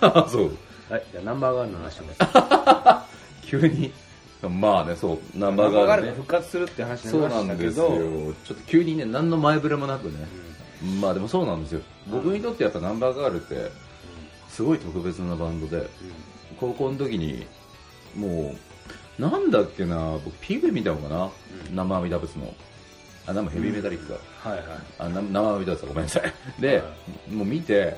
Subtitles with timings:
[0.28, 0.56] そう。
[0.90, 3.46] はいじゃあナンバーガールの話します。
[3.46, 3.92] 急に。
[4.42, 5.18] まあねそう。
[5.38, 6.12] ナンバーガールね。
[6.12, 7.48] 復活するって話になりましたけど。
[7.48, 8.34] なんですよ。
[8.44, 10.14] ちょっと急にね何の前触れもなくね、
[11.00, 11.80] まあでもそうなんですよ。
[12.10, 13.70] 僕にとってやっぱナンバーガールって
[14.48, 15.86] すごい特別なバンドで
[16.58, 17.46] 高校の時に
[18.16, 18.54] も
[19.18, 21.76] うなんだっけな僕 PV 見たのかな、うん。
[21.76, 22.54] 生阿弥陀仏の。
[23.26, 24.66] あ生ヘビーメタリックだ、はいはい。
[24.98, 25.88] あな生阿弥陀仏だ。
[25.88, 26.32] ごめんなさい。
[26.58, 26.84] で、は
[27.30, 27.96] もう見て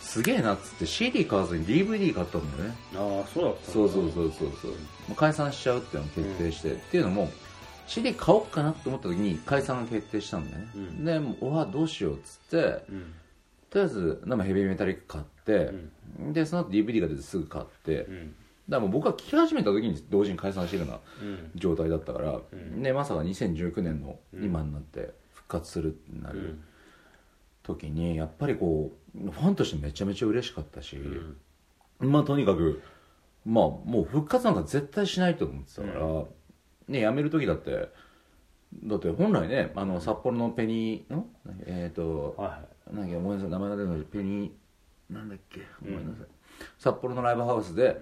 [0.00, 2.76] すげえなっつって CD 買わずに DVD 買ったんだよね。
[2.94, 4.70] ああそうだったそうそうそうそうそう。
[4.70, 4.76] も
[5.10, 7.30] う解散しちゃうっていうのを決定して、っていうのも
[7.86, 11.04] CD 買おうかなと思った時に解散が決定したんだよね、うん。
[11.04, 13.12] でもううわどうしようっつってうん。
[13.68, 15.70] とりあえず生ヘビーメタリック買って、
[16.32, 18.34] でその後 DVD が出てすぐ買って、うん。
[18.68, 21.50] だからもう僕が聴き始めた時に同時に解散してるようなうん。
[21.54, 22.82] 状態だったから、ん。
[22.82, 26.64] でまさか2019年の今になって復活するってなるうん。
[27.62, 30.96] 時にやっぱりこうファンとしてめちゃめちゃ嬉しかったし、
[31.98, 32.82] まあとにかく
[33.44, 36.24] まあもう復活なんか絶対しないと思ってたから、
[36.88, 37.88] ね辞める時だって
[38.84, 41.26] だって本来ねあの札幌のペニーの
[41.66, 42.58] えっ、とはいは
[42.92, 46.26] なんだっけごめんなさい名前が出ないペニーなんだっけごめんなさい、
[46.78, 47.96] 札幌のライブハウスで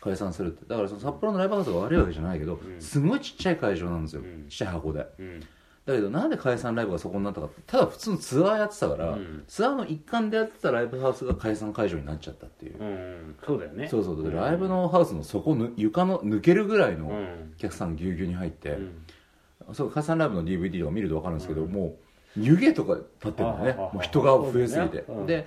[0.00, 0.66] 解散するって。
[0.68, 4.46] だからその札幌のライブハウスが悪いわけじゃないけど、すごいちっちゃい会場なんですよ、うん。
[4.48, 5.06] ちっちゃい箱で。
[5.18, 5.40] うん
[5.86, 9.44] だけどなんで解散ライブがそこになったかってただ普通のツアーやってたから、うん。
[9.46, 13.36] ツアーの一環でやってたライブハウスが解散会場になっちゃったっていう、うん。
[13.44, 13.88] そうだよね。
[13.88, 17.54] そうそうでライブのハウスの底ぬ床の抜けるぐらいのおうん。
[17.58, 19.74] 客さんぎゅうぎゅうに入って、うん。
[19.74, 21.96] そう解散ライブの DVD とか見ると分かるんですけど、も
[22.36, 23.74] う湯気とか立ってるのね。
[23.78, 25.04] ああああもう人が増えすぎて、ね。
[25.08, 25.26] うん。
[25.26, 25.46] で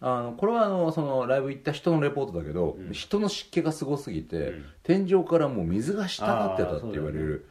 [0.00, 2.92] あのこれはあのそのライブ行った人のレポートだけど、うん。
[2.92, 4.64] 人の湿気がすごすぎて、うん。
[4.82, 7.44] 天井からもう水が滴ってたって言われるうん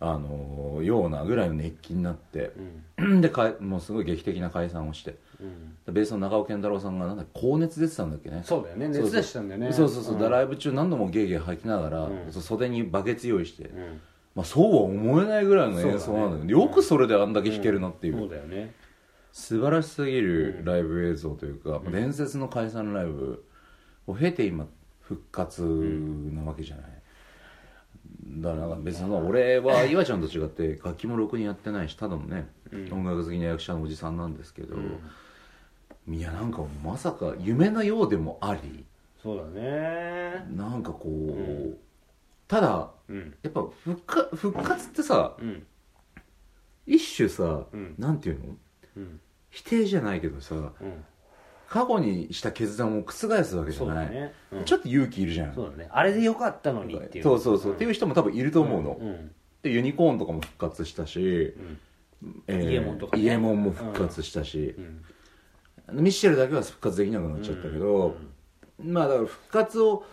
[0.00, 2.52] あ、のようなぐらいの熱気になって
[2.98, 3.20] う、ん。
[3.20, 5.16] でかいもうすごい劇的な解散をして。
[5.40, 5.94] うん。
[5.94, 8.42] ベースの長尾健太郎さんがなんだ高熱出てたんだっけね。
[8.44, 8.88] そうだよね。
[8.88, 9.72] 熱出したんだよね。
[9.72, 10.18] そうそうそう、ん。
[10.18, 14.00] だからライブ中何度もゲーゲー吐きながら、袖にバケツ用意して、うん。
[14.34, 18.74] まあ、そうは思えないぐらいの演奏なんだけど、よくそれであんだけ弾けるなっていう、そうだよね。
[19.32, 23.44] 素晴らしすぎるライブ映像というか、伝説の解散ライブ
[24.06, 24.66] を経て今
[25.00, 26.91] 復活なわけじゃない、
[28.24, 32.92] だからなんか別に俺は岩ちゃんと違って楽器もろくにやってないしただのね、うん。
[32.92, 34.76] 音楽好きな役者のおじさんなんですけど、
[36.08, 38.84] いやなんかまさか夢のようでもあり
[39.22, 40.46] そうだね。
[40.54, 41.76] なんかこう、ん。
[42.46, 43.34] ただうん。
[43.42, 45.66] やっぱ復活復活ってさうん。
[46.86, 47.94] 一種さ、うん。
[47.98, 48.56] なんていうの？
[48.96, 49.20] うん。
[49.50, 50.72] 否定じゃないけどさうん
[51.72, 53.12] 過去にした決断を覆
[53.44, 54.34] すわけじそゃない、ね。
[54.52, 54.64] うん。
[54.66, 55.54] ちょっと勇気いるじゃん。
[55.54, 55.88] そうだね。
[55.90, 57.24] あれでよかったのにっていう。
[57.24, 59.30] そうそうそう、っていう人も多分いると思うの、うん
[59.62, 61.54] でユニコーンとかも復活したし、
[62.20, 62.42] うん。
[62.46, 63.22] えーイエモンとかね。
[63.22, 64.74] イエモンも復活したし。
[65.88, 66.02] う、ん。
[66.02, 68.16] ミッシェルだけは復活できなくなっちゃったけど、
[68.78, 70.04] まあだから復活を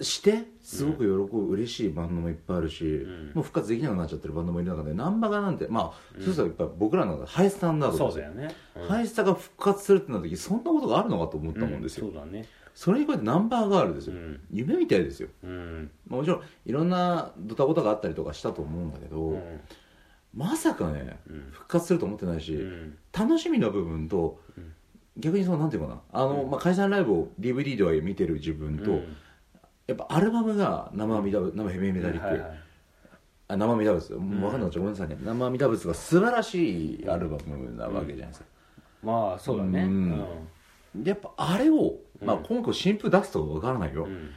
[0.00, 3.32] してすごく喜ぶ、嬉しいバンドもいっぱいあるし、ん。
[3.34, 8.54] もう復活できなくなっちゃってるバンドもいる中でナンバガなんてまあ、そうするとやっぱ僕らの中でハイスタンダードそうだよね。
[8.76, 8.88] うん。
[8.88, 12.46] ハイスタが復活するってなった時そんなことがあるのかと思ったもんですよ、そうだね。
[12.74, 14.40] それに加えてナンバーガールですよ、うん。
[14.50, 15.90] 夢みたいですよ、うん。
[16.08, 19.60] まあ、もちろんいろんなドタバタがあったりとかしたと思うんだけど、うん。
[20.34, 21.48] まさかね、うん。
[21.52, 22.98] 復活すると思ってないし、うん。
[23.12, 24.40] 楽しみな部分と、
[25.16, 26.00] 逆にそのなんていうかな。
[26.12, 29.16] あの、まあ、解散ライブを DVD では見てる自分と、うん
[29.86, 32.60] やっぱアルバムが生阿弥陀仏生ヘビメタリック、はいはい
[33.46, 35.18] あ生阿弥陀仏、もう分かんなかったごめんなさいね。
[35.22, 38.46] 生阿弥陀仏が素晴らしいアルバムなわけじゃないですか、
[39.02, 39.82] まあそうだね。
[39.82, 41.04] ううん。
[41.04, 44.30] やっぱあれを、まあ、今後新譜出すとか分からないよ、うん。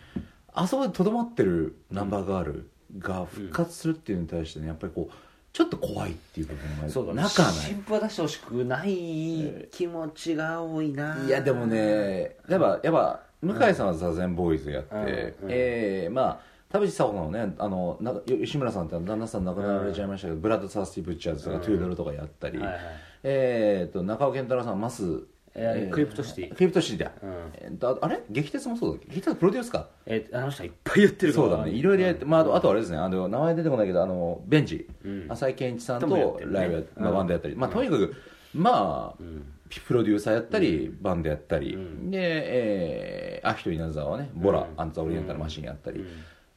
[0.54, 2.70] あそこでとどまってるナンバーガール
[3.00, 5.14] が復活するっていうのに対してねやっぱりこう
[5.54, 7.22] ちょっと怖いっていう部分がそうだね。
[7.22, 7.54] なかない。
[7.54, 11.18] 新婦は出してほしくない気持ちが多いな。
[11.26, 15.36] いやでもねやっぱやっぱ向井さんは座禅ボーイズやって、うんうん。
[15.50, 22.78] えーまあ田淵佐穂のねあのな吉村さんって旦那さん亡くなられちゃいましたけど、ブラッド・サースティ・ブッチャーズとか、うんトゥードルとかやったり、はいはい
[23.24, 25.24] えー、と中尾憲太郎さんはまず、
[25.56, 27.36] えー Crypt City。Crypt City だ、うん。
[27.54, 28.20] えーとああれ？
[28.30, 29.16] 撃鉄もそうだっけ？
[29.16, 29.88] 撃鉄プロデュースか？
[30.06, 31.48] えあの人はいっぱいやってるから。
[31.48, 31.72] そうだね。
[31.72, 32.98] いろいろやって、まあ、あとあとあれですね。
[32.98, 35.26] あの名前出てこないけどあのベンジー、うん。
[35.30, 38.14] 浅井健一さんとライブや、まあ、うんバンドやったり、まあ、とにかく
[38.54, 39.44] まあ、ん。
[39.86, 42.12] プロデューサーやったり、バンドやったり、うん。
[42.12, 46.08] で、えー、アヒト・イナザワはね VOLA、うん and the Oriental Machine やったり、うん。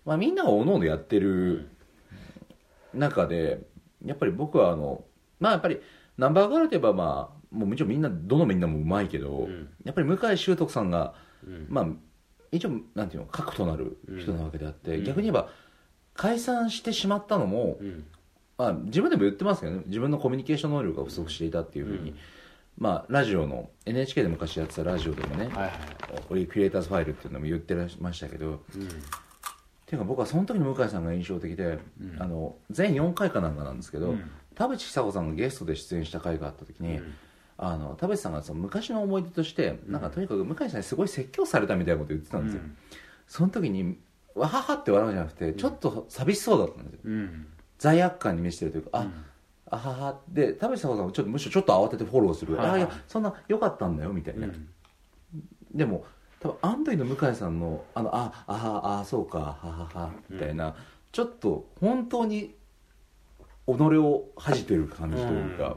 [0.05, 1.69] まあ、みんながおのおのやってる
[2.95, 3.61] 中で
[4.05, 5.05] やっぱり僕はあの
[5.39, 5.81] まあやっぱり
[6.17, 9.69] ナンバーガールといえばまあもうもちろんみんなどのみんなもうまいけど、ん。
[9.85, 11.15] やっぱり向井秀徳さんが、
[11.47, 11.67] うん。
[11.69, 11.87] まあ
[12.53, 15.05] 一応なんていうの核となる人なわけであって、うん。
[15.05, 15.49] 逆に言えば
[16.15, 18.05] 解散してしまったのも、うん
[18.61, 19.85] まあ、自分でも言ってますけどね。
[19.87, 22.15] 自分のコミュニケーション能力が不足していたっていうふうに、
[22.77, 25.73] まあラジオの NHK で昔やってたラジオでもね、はいはい
[26.29, 28.59] 俺クリエイターズファイルっていうのも言ってらっしゃいましたけど、っ
[29.87, 31.79] ていうか僕はその時の向井さんが印象的で、
[32.19, 34.31] あの全4回かなんかなんですけど、うん。
[34.55, 37.01] 田淵久子さんがゲストで出演した回があった時に、
[37.57, 42.61] あの田淵さんがその昔の思い出として、なんかとにかく向井さんにすごい説教されたみたいなこと言ってたんですよ、
[43.27, 43.97] その時に
[44.35, 47.01] わははって笑うんじゃなくてちょっと寂しそうだったんですよ。
[47.05, 47.47] うん
[47.81, 49.07] 罪悪感に満ちてるというか、あ
[49.71, 52.75] あははで田淵さんもちょっとむしろちょっと慌ててフォローする、はいはい。
[52.75, 54.49] あいやそんな良かったんだよみたいな、
[55.75, 56.05] でも
[56.41, 60.77] 多分あの時の向井さんのあのああはあそうかはははみたいな、
[61.11, 62.55] ちょっと本当に
[63.67, 65.77] 己を恥じてる感じというか、うん。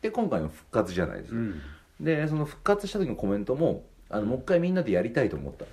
[0.00, 1.60] で今回の復活じゃないですか、うん。
[2.00, 5.66] でその復活した時のコメントもあのもう一回みんなでやりたいと思った。
[5.66, 5.70] うん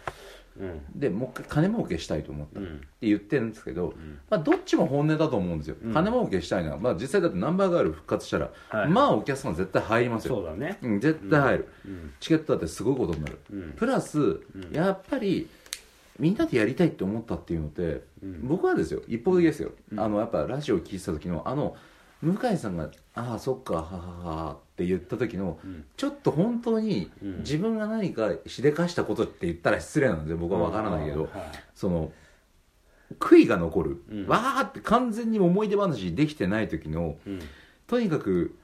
[0.95, 2.65] でもう一回金儲けしたいと思った、うん。
[2.65, 3.93] って言ってるんですけど、
[4.29, 5.93] まあ、どっちも本音だと思うんですよ、うん。
[5.93, 8.89] 金儲けしたいのは、まあ、実際だってナンバーガール復活したら、はい。
[8.89, 10.35] まあお客さん絶対入りますよ。
[10.35, 10.77] そうだね。
[10.81, 12.13] うん、絶対入る、うん。
[12.19, 13.71] チケットだってすごいことになる、うん。
[13.77, 14.41] プラス、
[14.71, 15.47] やっぱり
[16.17, 18.47] みんなでやりたいって思ったっていうのって、うん。
[18.47, 19.01] 僕はですよ。
[19.07, 21.75] 一方的ですよ、あのやっぱラジオを聞いてた時のあの
[22.21, 25.83] 向井さんが「ああそっかははは」って言った時の、ん。
[25.97, 27.37] ちょっと本当にうん。
[27.39, 31.31] 自分が何かしでかしたことって言ったら失礼なんで僕は分からないけど、はい
[31.75, 32.11] その
[33.19, 34.27] 悔いが残る、うん。
[34.27, 37.39] わーって完全に思い出話できてない時のうん。
[37.87, 38.55] とにかく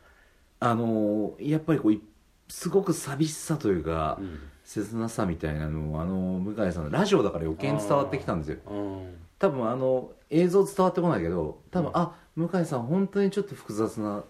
[0.61, 2.01] あのーやっぱりこうい
[2.47, 4.39] すごく寂しさというか、うん。
[4.63, 8.57] 切なさみたいなのをあの向井さんのラジオだから余計に伝わってきたんですよ。
[8.67, 9.15] うん。
[9.37, 14.23] 多分あの映像伝わってこないけど多分、あ向井さん本当にちょっと複雑な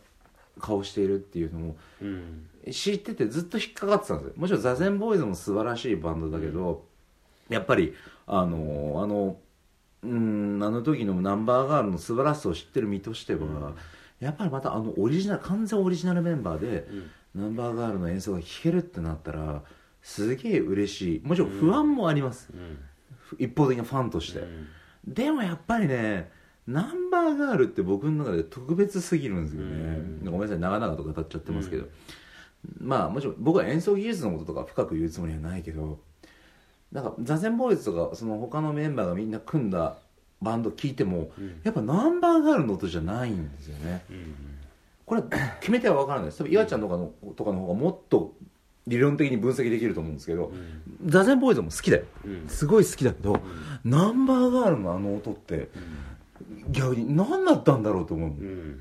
[0.60, 2.48] 顔しているっていうのもうん。
[2.72, 4.34] 知っててずっと引っかかってたんですよ。
[4.38, 6.86] もちろん座禅ボーイズも素晴らしいバンドだけど、
[7.48, 7.94] やっぱり
[8.26, 9.38] あのあの
[10.02, 13.74] うんあの時のナンバーガールの素晴らしさを知ってる身としては、
[14.20, 16.88] やっぱりまたあのオリジナル完全オリジナルメンバーで、
[17.36, 19.62] ナンバーガールの演奏が聴けるってなったら
[20.02, 21.22] すげえ嬉しい。
[21.24, 21.50] もちろん。
[21.52, 22.80] 不安もあります、うん。
[23.38, 24.68] 一方的なファンとして、うん。
[25.08, 26.32] でもやっぱりね
[26.68, 29.68] ナンバーガールって僕の中で特別すぎるんですよね、
[30.24, 30.32] うん。
[30.32, 31.88] ごめんなさい長々と語っちゃってますけど、
[32.80, 36.00] まあもちろん僕は演奏技術のこととか深く言うつもりはないけど
[36.92, 39.98] なんか座禅ボーイズとかその他のメンバーがみんな組んだ
[40.42, 41.62] バンド聴いても、うん。
[41.64, 44.04] やっぱナンバーガールの音じゃないんですよね。
[44.10, 44.36] うん。
[45.06, 45.24] これ
[45.60, 46.40] 決め手は分からないです。
[46.40, 48.34] 多分岩ちゃんとかのとかの方がもっと
[48.88, 50.52] 理論的に分析できると思うんですけど、
[51.06, 52.04] 座禅ボーイズも好きだよ。
[52.26, 52.48] うん。
[52.48, 53.40] すごい好きだけど、
[53.84, 55.70] ナンバーガールのあの音って
[56.70, 58.80] 逆に何だったんだろうと思う、うん。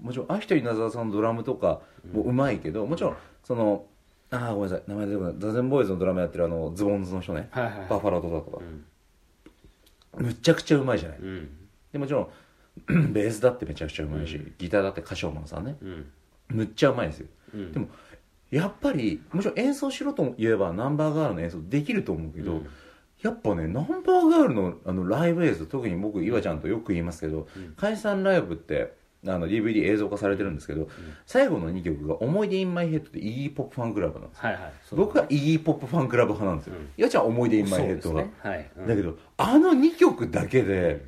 [0.00, 1.80] もちろん秋田稲沢さんのドラムとか
[2.12, 3.86] もうまいけどもちろんその
[4.30, 5.34] ああごめんなさい名前出てこない。
[5.38, 8.58] 座禅ボーイズのドラムやってるあのズボンズの人ね、はいはいバッファロートだとか。
[10.18, 10.26] う、ん。
[10.26, 11.48] むちゃくちゃうまいじゃない、うん。
[11.92, 15.76] でもちろん ベースだってめちゃくちゃうまいし、ギターだって歌唱マンさんね。
[15.80, 16.06] うん。
[16.48, 17.26] むっちゃうまいですよ。
[17.54, 17.72] うん。
[17.72, 17.88] でも
[18.50, 22.68] やっぱりもちろん演奏しろと言えばナンバーガールの演奏できると思うけど、うん
[23.24, 28.92] やっぱねナンバーガールのあのライブ映像特に僕岩ちゃんとよく言いますけど、解散ライブって
[29.26, 30.88] あの DVD 映像化されてるんですけど、
[31.24, 34.44] 最後の2曲が「思い出 in my head」で Iggy Pop Fan Club なんですよ。
[34.44, 36.88] はいはい僕は Iggy Pop Fan Club 派なんですよ、うん。
[36.98, 38.32] 岩ちゃんは思い出 in my head が、ね。
[38.40, 38.70] はい。
[38.76, 38.86] うん。
[38.86, 41.06] だけどあの2曲だけで、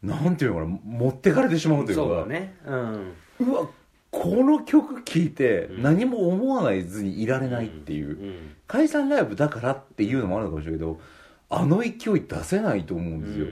[0.00, 2.04] なんていうのかな持ってかれてしまうというか。
[2.04, 2.54] そうだね。
[2.64, 3.14] うん。
[3.40, 3.68] うわ
[4.10, 8.56] この曲聴いて何も思わないずにいられないっていう、うん。
[8.66, 11.00] 解散ライブだからっていうのもあるのかもしれないけど
[11.48, 11.94] あの勢い
[12.26, 13.46] 出せないと思うんですよ、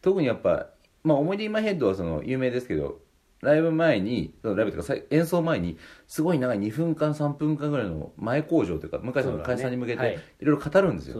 [0.00, 0.68] 特にやっぱ、
[1.02, 3.00] まあ、思い出インマイヘッドはその有名ですけど
[3.40, 10.44] ライブ前にライブというかさ演奏前にすごい長い2分間3分間ぐらいの前工場というか向井さんの解散に向けてい。
[10.44, 11.16] ろいろ語るんですよ、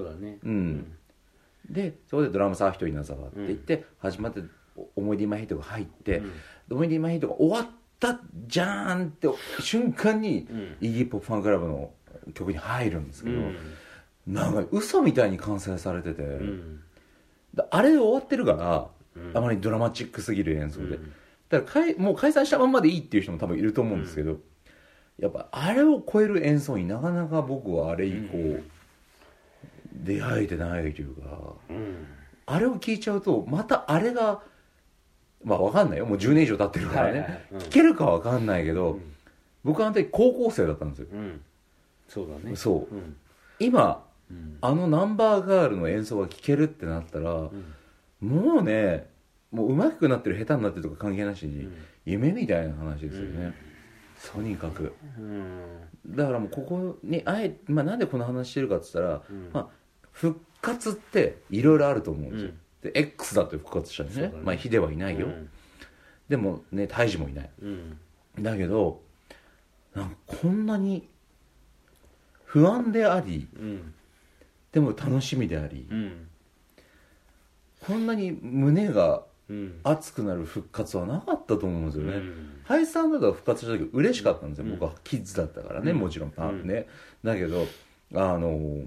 [1.68, 4.42] でそこでドラムサー一人稲沢って言って始まって
[4.94, 6.22] 思い出インマイヘッドが入って、
[6.70, 9.28] 思い出インマイヘッドが終わったじゃーんって
[9.60, 10.76] 瞬間に、うん。
[10.80, 11.90] イギー・ポップファンクラブの
[12.34, 13.56] 曲に入るんですけど、うん。
[14.26, 16.80] なんか嘘みたいに完成されてて、うん。
[17.54, 19.36] だあれで終わってるから、うん。
[19.36, 21.12] あまりドラマチックすぎる演奏で、うん。
[21.48, 24.38] だからかいもう解散したまんまでいいっていう人も多分いると思うんですけど、
[25.18, 28.60] やっぱあれを超える演奏になかなか僕はあれ以降、
[29.92, 32.06] 出会えてないというかうん。
[32.46, 34.42] あれを聞いちゃうとまたあれが
[35.44, 36.06] まあわかんないよ。
[36.06, 37.42] もう10年以上経ってるからね、はいはいはい。
[37.52, 37.58] うん。
[37.58, 39.00] 聞けるかわかんないけど、ん。
[39.64, 41.40] 僕はあの時高校生だったんですよ、うん。
[42.08, 42.56] そうだね。
[42.56, 42.94] そう。
[42.94, 43.16] うん。
[43.58, 44.58] 今うん。
[44.60, 47.50] あのナンバーガールの演奏が聴けるってなったら、ん。
[48.20, 49.08] もうね
[49.50, 51.72] もう上手くなってる下手になってるとか関係なしに、ん。
[52.04, 53.54] 夢みたいな話ですよね、
[54.34, 54.94] とにかく。
[55.18, 55.80] うん。
[56.08, 59.50] だからもうここにあえ、まあ、なんでこの話してるかって言ったら、ん。
[59.52, 59.68] まあ、
[60.12, 62.58] 復活っていろいろあると思うんですよ、うん
[62.92, 64.28] で X だって復活したんですね。
[64.28, 64.34] ね。
[64.42, 65.50] まあヒデはいないよ、うん。
[66.28, 67.50] でもね胎児もいない。
[67.62, 67.98] うん。
[68.40, 69.02] だけど
[69.94, 71.08] なんかこんなに
[72.44, 73.94] 不安でありうん。
[74.72, 76.28] でも楽しみでありうん。
[77.86, 79.80] こんなに胸がうん。
[79.82, 82.60] 熱くなる復活はなかったと思うんですよね、うん。
[82.64, 84.72] ハイスタンドが復活した時嬉しかったんですよ、うん。
[84.72, 85.98] 僕はキッズだったからね、うん。
[85.98, 86.32] もちろん
[86.66, 86.86] ね。
[87.24, 87.66] だけど
[88.14, 88.82] あの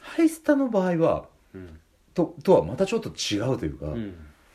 [0.00, 1.78] ハイスタの場合はうん
[2.14, 4.14] ととはまたちょっと違うというか、うん。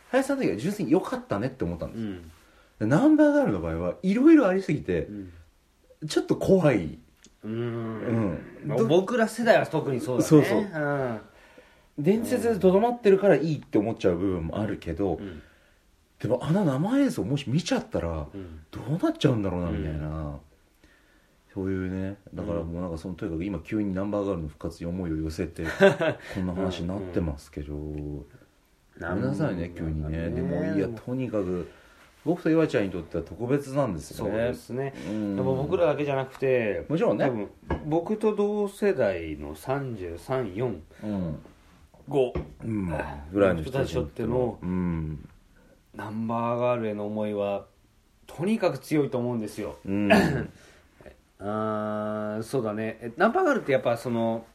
[0.10, 2.04] ハイスタの時は純粋に良かったねって思ったんです。
[2.04, 2.12] よ、
[2.82, 6.08] うナンバーガールの場合はいろいろありすぎてうん。
[6.08, 7.00] ちょっと怖い、
[7.44, 8.40] ううん。
[8.88, 10.28] 僕ら世代は特にそうだね。
[10.28, 11.20] そうそうん。
[11.98, 15.42] 伝説でとどまってるからいいって思っちゃう部分もあるけど、うん。
[16.20, 18.62] でもあの生演奏もし見ちゃったらうん。
[18.72, 20.40] どうなっちゃうんだろうなみたいな、
[21.58, 25.64] そういうねだからもうなんかそのとにかく今急にナンバーガールの復活に思いを寄せて
[26.36, 28.26] こんな話になってますけど、ご
[29.00, 30.30] めんなさいね急にね。
[30.30, 31.68] でもいやとにかく
[32.24, 34.94] 僕と岩ちゃんにとっては特別なんですそうよねですね。
[35.10, 35.36] うん。
[35.36, 37.48] でも僕らだけじゃなくてもちろんね。
[37.88, 41.40] 僕と同世代の3345うん、
[42.66, 42.94] うん、
[43.34, 45.28] ぐらいの人たちにとってのうん。
[45.96, 47.66] ナンバーガールへの思いは
[48.28, 49.78] とにかく強いと思うんですよ。
[49.88, 50.08] うん
[51.40, 52.98] あーそうだね。
[53.02, 54.46] えナンバーガールってやっぱその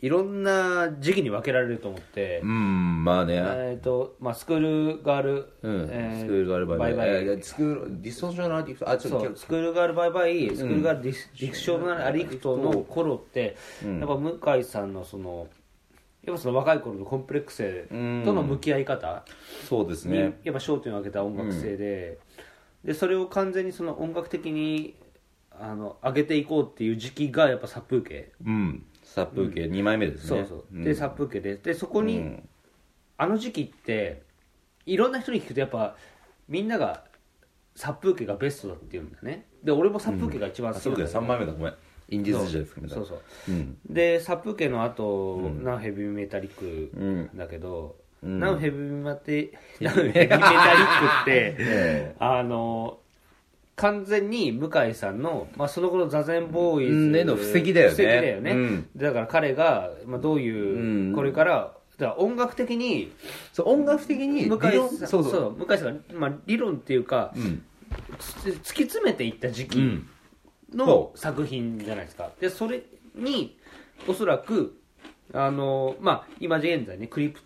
[0.00, 7.08] いろんな時期に分けられると思って、うんまあね、えっ、とまあスクールガール、うんえスクールガールバイバイ。
[7.08, 15.46] えースクールディストーショナルアディクトあちょっとスクールガールバイバイスクールガールディス,、ディクショナルアディクトの頃って、うんやっぱ向井さんのその
[16.24, 17.94] やっぱその若い頃のコンプレックスと
[18.32, 19.24] の向き合い方
[19.68, 22.18] そうですに、ねやっぱ焦点を当てた音楽性で,、
[22.84, 24.94] でそれを完全にその音楽的に
[25.60, 28.84] あの上げていこうっていう時期がやっぱ殺風景、うん。
[29.02, 29.64] 殺風景。
[29.64, 30.28] 2枚目ですね。
[30.28, 30.84] そうそう。
[30.84, 31.56] で殺風景で。
[31.56, 32.48] でそこに、うん。
[33.18, 34.22] あの時期って
[34.86, 35.96] いろんな人に聞くとやっぱ
[36.48, 37.04] みんなが
[37.74, 39.46] 殺風景がベストだって言うんだね。
[39.62, 41.52] で俺も殺風景が一番好きだけど3枚目だ。
[41.52, 41.74] ごめん。
[42.08, 43.54] インディーズ時代ですかみたいなそうそう。
[43.54, 43.78] うん。
[43.88, 45.64] で殺風景の後、ん。
[45.64, 47.30] ナウヘビーメタリックうん。
[47.34, 48.40] だけど、うん。
[48.40, 50.50] ナウヘビーメテナウヘビーメタリック
[51.22, 51.56] って。
[51.58, 52.98] え あの
[53.76, 57.96] 完全に向井さんの、まあ、その後の座禅ボーイズうんへの布石だよね。
[57.96, 58.88] だよね、うん。
[58.96, 61.14] だから彼が、まあ、どういう、うん。
[61.14, 63.12] これからだ音楽的に
[63.52, 65.66] そう音楽的に向井さんそうそう。
[65.66, 67.62] 向井さんが、まあ、理論っていうか、うん。
[68.18, 70.08] つ突き詰めていった時期うん。
[70.74, 72.30] のそ作品じゃないですか。
[72.40, 72.82] でそれ
[73.14, 73.58] に
[74.08, 74.78] おそらく
[75.34, 77.40] あのまあ今現在ねクリプ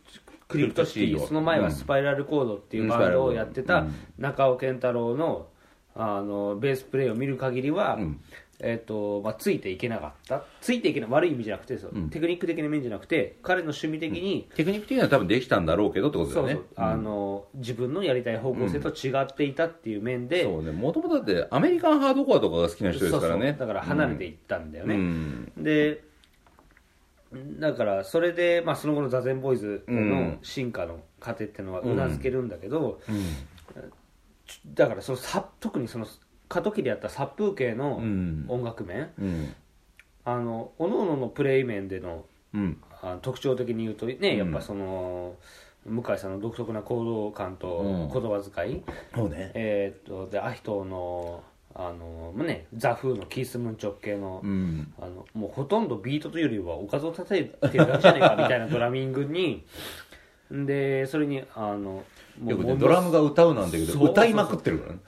[0.48, 3.94] クリプトシティィその前はスパイラルコードっていうバンドをやってたうん。
[4.18, 5.48] 中尾健太郎の
[5.96, 8.20] あのベースプレーを見る限りは、うん。
[8.58, 10.42] えっとまあ、ついていけなかった。
[10.62, 12.08] ついていけない悪い意味じゃなくてそううん。
[12.08, 20.72] テクニック的な面じゃなくて彼の趣味的に、テクニック的には多分できたんだろうけどってことだよね、あの自分のやりたい方向性と違っていたっていう面で、そうね。
[20.72, 23.54] もともとだってアメリカンハードコアとかが好きな人ですからね。
[23.58, 25.52] だから離れていったんだよね、うん。
[25.58, 26.02] で
[27.60, 33.00] だからそれで、まあ、その後の座禅ボーイズの進化の過程っていうのはうなずけるんだけど、
[34.74, 36.06] だからそのさ特にその
[36.48, 38.44] 過渡期でやった殺風景のうん。
[38.48, 39.54] 音楽面、うん。
[40.24, 42.24] あの各々のプレイ面での
[42.54, 42.80] うん。
[43.02, 45.34] あの特徴的に言うとね、やっぱその
[45.84, 48.12] 向井さんの独特な行動感とうん。
[48.12, 48.82] 言葉遣い、
[49.14, 49.50] そうね。
[49.54, 51.42] えーっとでアヒトの
[51.74, 54.94] あの、まあね、ザ・フーのキース・ムン直系の,、うん。
[54.98, 59.64] あのもうほとんどビートというよりはおかずを立ててるだけじゃないかみたいなドラミングに
[60.50, 62.04] でそれにあの
[62.44, 65.00] よくねドラムが歌うなんだけど歌いまくってるからね。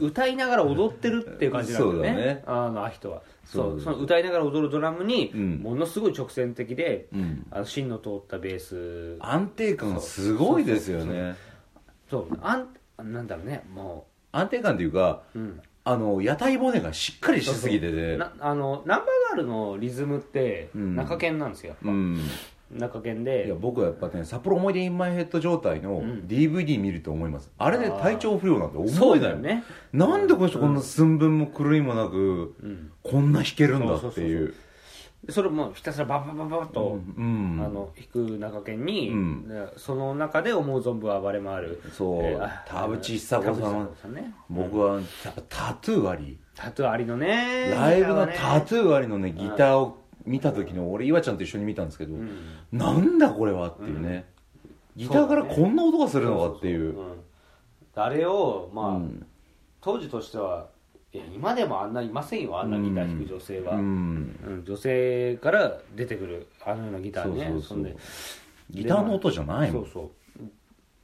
[0.00, 2.08] う歌いながら踊ってるっていう感じなんだよね。
[2.08, 2.42] そうだね。
[2.46, 3.22] あのアヒトは。
[3.44, 5.58] そうその歌いながら踊るドラムに、うん。
[5.58, 7.46] ものすごい直線的で、うん。
[7.50, 9.16] あの芯の通ったベース。
[9.20, 11.36] 安定感すごいですよね。
[12.10, 12.68] そうあん
[13.12, 18.16] なんだろうねも安定感っていうかう、うん、あの屋台骨がしっかりしすぎてて。
[18.16, 20.96] なあのナンバーガールのリズムってうん。
[20.96, 22.16] 中堅なんですよ、うん。
[22.16, 22.22] ぱ
[22.70, 26.24] 中堅いでや僕はやっぱね札幌思い出インマイヘッド状態のうん。
[26.26, 27.50] DVD 見ると思います。
[27.58, 29.64] あれで体調不良なんて思そえないよね。
[29.92, 32.90] なんでこの人こんな寸分も狂いもなくうん。
[33.02, 34.54] こんな弾けるんだっていう。
[35.24, 39.48] でそれもひたすらバババババッと、うんあの弾く中堅に、うん。
[39.48, 41.82] でその中で思う存分暴れ回る。
[41.92, 42.22] そう。
[42.22, 43.90] えーあ田淵久子さん。
[44.02, 44.34] さんね。
[44.50, 46.38] 僕はやっぱタトゥーあり。
[46.54, 47.70] タトゥーありのね。
[47.74, 52.30] ライブのギタトゥーありのねギターを見た時の俺岩ちゃんと一緒に見たんですけどうん。
[52.72, 54.26] なんだこれはっていうね。
[54.96, 56.96] ギターからこんな音がするのかっていう。
[57.94, 59.26] あれをまあ、うん。
[59.80, 60.68] 当時としては
[61.12, 64.62] いや今でもあんないませんよあんなギター弾く女性は、ううん。
[64.62, 67.78] ん女性から出てくるあのようなギターねそうそうそう。
[67.78, 67.96] んで。
[68.70, 69.82] ギターの音じゃないもん。
[69.84, 70.10] そうそう。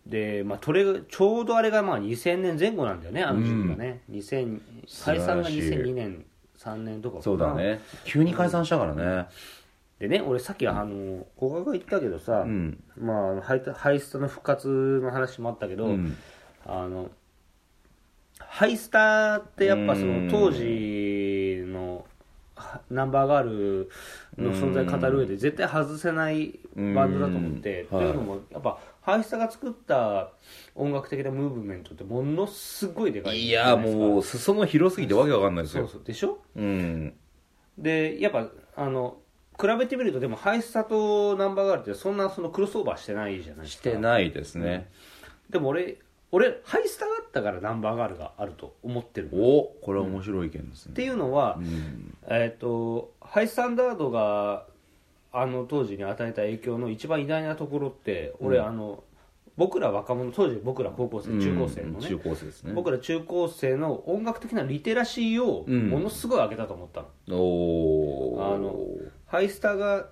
[0.06, 4.60] で、まあ、トレちょうどあれがまあ2000年前後なんだよねあの時期がね、2000
[5.04, 5.70] 解散が素晴らしい。
[5.70, 6.24] 2002年
[6.62, 7.80] 3年とかそうだね。
[8.04, 9.26] 急に解散したからね。
[9.98, 12.82] でね俺さっきあの古賀が言ったけどさ、うん。
[12.98, 14.68] まあハイタハイスタの復活
[15.02, 16.16] の話もあったけど、うん。
[16.66, 17.10] あの
[18.38, 20.26] ハイスタってやっぱそうん。
[20.28, 22.04] の当時の
[22.54, 23.90] はナンバーガール
[24.38, 27.88] の存在を語る上で絶対外せないバンドだと思ってうん。
[27.88, 30.32] というのもやっぱハイスタが作った
[30.74, 36.02] 音楽的なムーブメントってものすごいでかいいやもう裾野広すぎてわけわかんないですそうよそう。
[36.04, 36.38] でしょ？
[36.56, 37.14] うん。
[37.76, 39.18] でやっぱあの
[39.60, 44.90] 比べてみるとでもハイスタとナンバーガールってそんなそのクロスオーバーしてないじゃないですしかてないですね、
[45.50, 45.98] でも俺
[46.30, 49.42] 俺ハイスタがあったからナンバーガールがあると思ってるの。
[49.42, 52.16] おこれは面白い意見ですね、っていうのは、うん。
[52.28, 54.66] えっ、とハイスタンダードが
[55.32, 58.66] あの当時に与えた影響の一番偉大なところって俺、うん。
[58.66, 59.04] あの
[59.56, 62.72] 僕ら若者当時僕ら高校生中高生のね、うん中高生ですね。
[62.72, 65.90] 僕ら中高生の音楽的なリテラシーをうん。
[65.90, 68.76] ものすごい上げたと思ったの、おおあの
[69.26, 70.08] ハイスタが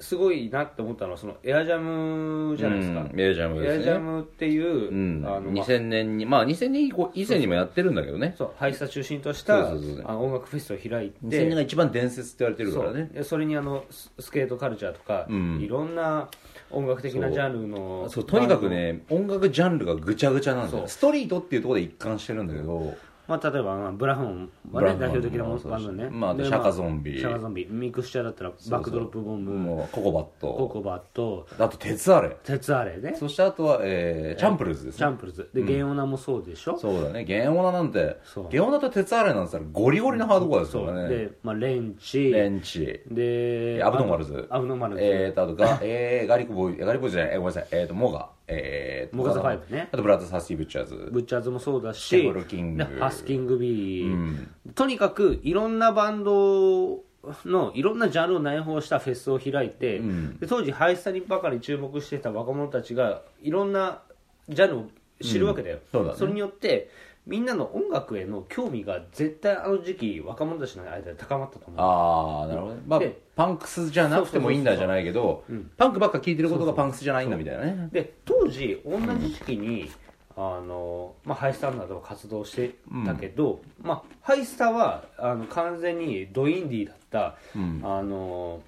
[0.00, 3.84] すごいなって思ったのはそのエアジャムじゃないですか、エアジャムエアですね。
[3.84, 8.34] ジャムっていう、うん、あのまあ2000年にまあ2000年以降以前にもやってるんだけどね。
[8.38, 11.18] そうハイスタ中心としたそうそうそうあの音楽フェスを開いて。
[11.24, 13.10] 2000年が一番伝説って言われてるからね。
[13.22, 15.60] そそれにあのススケートカルチャーとか、うん。
[15.60, 16.28] いろんな
[16.70, 18.24] 音楽的なジャンルのそう。
[18.24, 20.80] とにかくね音楽ジャンルがぐちゃぐちゃなんですそう。
[20.82, 22.94] よストリートっていうところで一貫してるんだけど
[23.28, 26.04] まあ、例えば、まあ、ブラフォンはね代表的なもバンドね。
[26.04, 27.20] でまあシャカゾンビ。
[27.20, 27.66] シャカゾンビ。
[27.70, 30.54] ミクスチャーだったらバックドロップボンブもうココバット。
[30.54, 31.46] ココバット。
[31.58, 32.36] あと鉄アレ。
[32.42, 33.14] 鉄アレね。
[33.16, 34.98] そしてあとは、えーチャンプルズですね。
[34.98, 35.50] チャンプルズ。
[35.52, 36.78] で、ゲンオナもそうでしょ？
[36.78, 37.24] そうだね。
[37.24, 38.16] ゲンオナなんて
[38.50, 41.08] ゲンオナと鉄アレなんて言ったらゴリゴリのハードコアですからね。
[41.08, 42.30] で、まあ、レンチ。
[42.30, 43.02] レンチ。
[43.10, 44.46] でアブノマルズ。
[44.48, 47.34] アブノマルズ、えーとあとが、えー、ガリコボーイガリコボーイじゃない。
[47.34, 47.66] えーごめんなさい。
[47.72, 49.88] えーとモガえーとモガザファイブね。
[49.92, 51.08] あとブラッドサスティブッチャーズ。
[51.12, 52.84] ブッチャーズもそうだシェしフルキング。
[52.84, 54.50] でハスキングビー、うん。
[54.74, 57.04] とにかくいろんなバンド
[57.44, 60.38] のいろんなジャンルを内包したフェスを開いて、うん。
[60.38, 64.02] で当時ハイスタにばかり注目してた若者たちがいろんな
[64.48, 64.86] ジャンルを
[65.20, 66.26] 知るわけだよ、そうだね。
[66.26, 66.90] れによって
[67.28, 71.78] みんなの音楽への興味が絶対あの時期若者たちの間で高まったと思う。
[71.78, 75.70] ああなるほどね、まあで、パンクスじゃなくてもいいんだじゃないけどうん。
[75.76, 77.90] パンクばっか聴いてることがパンクスじゃないんだみたいなね。
[77.92, 79.90] で当時同じ時期に、
[80.36, 87.82] あのまあ、ハイスタなどを活動してたけど、まあ、ハイスタはあの完全にドインディーだった、うん。
[87.84, 88.62] あの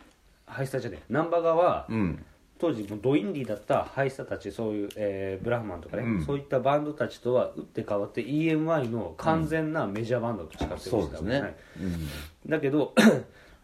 [0.44, 2.24] ハイスタじゃねえナンバガはうん
[2.60, 6.24] 当時ドインディーだったハイスタたちそういう、えーブラフマンとかね、うん。
[6.24, 11.90] そういったバンドたちとは打って変わって EMI の完全なメジャーバンドとして活そう躍してたねけね
[12.46, 12.94] だけど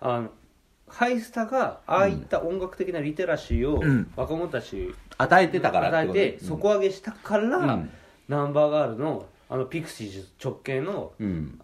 [0.01, 0.31] あの
[0.89, 4.11] ハイスタがああいった音楽的なリテラシーをん。
[4.17, 7.91] 若者たち与えてたから与えて底上げしたから、うん。
[8.29, 11.61] ナンバーガールのあのピクシーズ直系のうん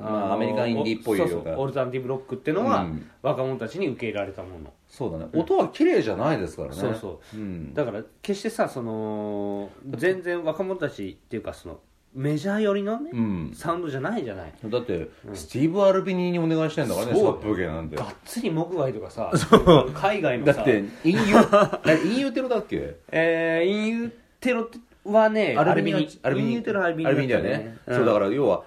[0.00, 3.10] まあアメリカンインディーっぽいようなそうそうオルタナティブロックっていうのは、うん。
[3.22, 4.72] 若者たちに受け入れられたもの。
[4.88, 5.26] そうだね。
[5.34, 6.74] 音は綺麗じゃないですからね。
[6.74, 7.36] そうそう。
[7.36, 7.74] うん。
[7.74, 11.80] だから決してさその全然若者たちっていうかその
[12.12, 13.52] メジャー寄りのね、うん。
[13.54, 14.52] サウンドじゃないじゃない。
[14.64, 17.24] だってスティーブ・アルビニーにお願いしてんだからねそう。
[17.24, 17.94] サップゲなんて。
[17.94, 19.30] がっつりモグワイとかさ
[19.94, 20.54] 海外のさ。
[20.54, 22.96] だってインユ あれインユテロだっけ？
[23.12, 24.68] えー、インユテロ
[25.04, 26.56] はねアルビニアアルビニ。
[26.66, 27.78] アルビニだよね。
[27.86, 27.96] うん。
[27.96, 28.64] そうだから要は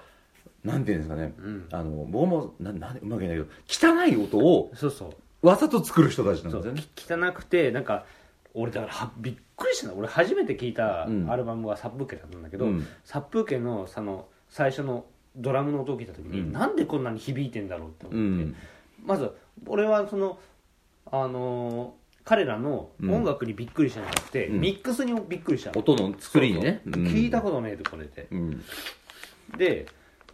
[0.64, 1.26] なんていうんですかね。
[1.26, 1.66] ん。
[1.70, 5.06] あの僕もななんうまく言えないけど汚い音をそうそ
[5.42, 5.46] う。
[5.46, 6.84] わざと作る人たちなんそうですよね。
[6.94, 8.06] き汚くてなんか
[8.54, 9.94] 俺だからはびっくりしたの。
[9.94, 11.30] 俺初めて聞いたうん。
[11.30, 12.86] アルバムが殺風景だったんだけど、うん。
[13.04, 15.04] 殺風景のその最初の
[15.36, 16.52] ドラムの音を聞いた時に、うん。
[16.52, 18.56] なんでこんなに響いてんだろうって思って、うん。
[19.04, 19.30] まず
[19.66, 20.38] 俺はその
[21.10, 24.60] あのー彼らの音楽にびっくりしたんじゃなくて、うん。
[24.60, 25.78] ミックスにもびっくりしたの。
[25.78, 26.80] 音の作りにね。
[26.84, 27.02] そうそう。
[27.04, 28.28] 聞いたことねえとこれで。
[28.30, 28.64] うん。
[29.58, 29.84] で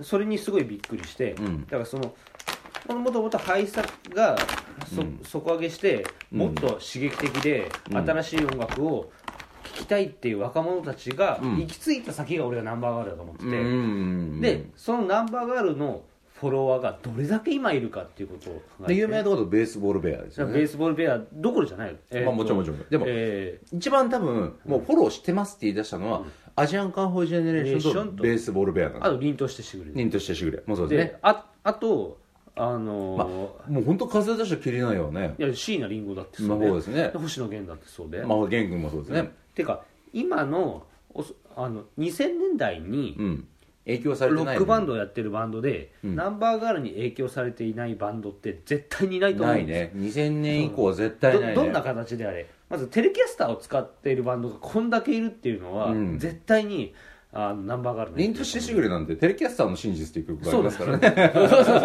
[0.03, 1.61] それにすごいびっくりして、うん。
[1.67, 2.15] だからその
[2.97, 3.85] もともとハイサ
[4.15, 4.37] が
[4.95, 5.21] そ、うん。
[5.23, 6.39] 底上げしてうん。
[6.39, 7.97] もっと刺激的で、うん。
[7.99, 9.13] 新しい音楽を
[9.63, 11.57] 聴きたいっていう若者たちがうん。
[11.59, 16.03] 行き着いた先が俺がナンバーガールだと思ってて、うんでそのナンバーガールの
[16.41, 18.95] フォロワーがどれだけ今いるかっていうことを考えて。
[18.95, 20.55] で有名なところベースボールベアですよね。
[20.55, 22.85] ベースボールベアどころじゃないよ、えーとまあもちろんもちろん。
[22.89, 26.23] でもえ一番多分もうフォローしてますって言い出したのは
[26.61, 28.23] アジアンカンフォージェネレーションと。
[28.23, 30.63] ベースボールベアなんですーあと凛としてしぐれ凛としてしぐれ。
[30.67, 32.19] もうそうですでねああと
[32.57, 35.35] あのーまもう本当風出したら切れないよね。
[35.39, 37.11] いや椎名林檎だってそうまあですね。
[37.15, 39.31] 星野源だってそうで、まあ玄君もそうですね。
[39.55, 43.47] てか今のおそあの2000年代にうん。
[43.87, 46.15] 影響されてないロックバンドをやってるバンドで、うん。
[46.15, 49.91] ナンバーガールに影響されていないバンドって絶対にいないと思うなんいね。
[49.97, 51.55] 2000年以降は絶対ないね。
[51.55, 52.47] どどんな形であれ？
[52.71, 56.19] まずテレキャスターを使っているバンドがこんだけいるっていうのは、うん。
[56.19, 56.95] 絶対に
[57.33, 61.11] あのナンバーガールの凛としてしぐれなんてテレキャスターの真実っていう曲がありますからね。
[61.11, 61.81] ねそうそうそうそ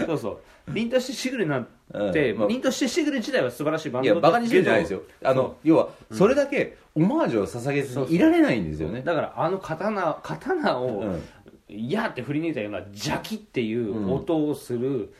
[0.00, 0.06] う。
[0.06, 1.66] そうそう凛としてしぐれなん
[2.12, 2.38] て、うん。
[2.40, 5.02] まあ凛としてしぐれ自体は素晴らしいバンドいやバカにしてるんじゃないですよ。
[5.22, 9.02] あの要はそれだけオマージュを捧げずにいられないんですよね。
[9.02, 11.22] だからあの刀刀を、うん。
[11.68, 15.14] いやって振り抜いたような邪気っていう音をする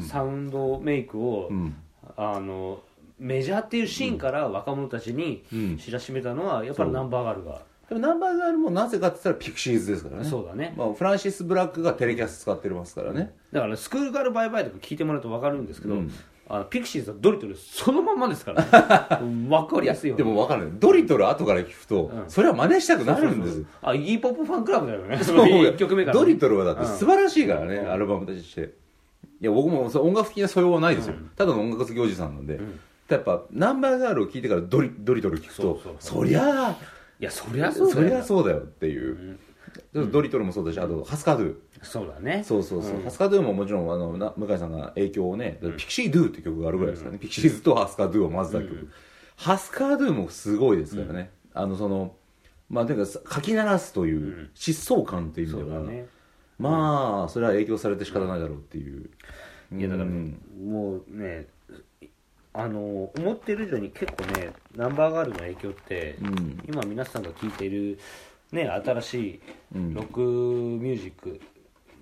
[0.00, 1.76] サウンドメイクを、うん。
[2.16, 2.80] あの
[3.18, 5.78] メジャーっていうシーンから若者たちにうん。
[5.78, 10.28] 知らしめたのはやっぱりナンバーガールが、でもナンバーガールもなぜかって言ったらピクシーズですからね。
[10.28, 10.74] そうだね。
[10.76, 13.34] まあ、フランシス・ブラックがテレキャス使ってますからね。
[13.50, 16.12] だからスクールガールバイバイとか聞いてもらうと分かるんですけど、うん。
[16.50, 18.68] あのピクシーズはドリトルそのまんまですから、ね、
[19.50, 22.24] 分かりやすいよでも分かるドリトル後から聞くと、うん。
[22.28, 23.64] それは真似したくなるんです。
[23.82, 25.18] あイギーポップファンクラブだよね。
[25.24, 25.36] そう。
[25.38, 27.90] 1曲目から、ね、ドリトルはだって素晴らしいからね、うん。
[27.90, 28.74] アルバムとして。
[29.40, 31.30] いや僕も音楽的な素養はないですよ、うん。
[31.36, 36.76] ただの音楽好きおじさんなんで、んやっぱナンバーガールを聞いてからドリドリトル聞くとそりゃあ
[37.20, 38.08] いやそりゃそうだよ。
[38.08, 39.38] そりゃそうだよっていう、
[39.92, 41.56] ドリトルもそうだしあとハスカドゥ。
[41.82, 42.42] そうだね。
[42.44, 43.04] そうそうそう、うん。
[43.04, 48.88] ハスカドゥももちろんあのな向井さんが影響をね、ピクシードゥって曲があるぐらいですからね、ピクシーズとハスカドゥを混ぜた曲、
[49.36, 52.14] ハスカドゥもすごいですからね、あのその
[52.68, 56.06] まあとにかくかき鳴らすという疾走感っていう意味では、そうだね。
[56.58, 59.10] まあそれは影響されて仕方ないだろうっていう、
[59.76, 60.40] いやだからうん。
[60.64, 61.46] もうね
[62.58, 66.60] あの思ってる以上に結構ねナンバーガールの影響って、うん。
[66.68, 68.00] 今皆さんが聴いている、
[68.50, 69.40] ね、新しい
[69.76, 69.94] うん。
[69.94, 71.40] ロックミュージック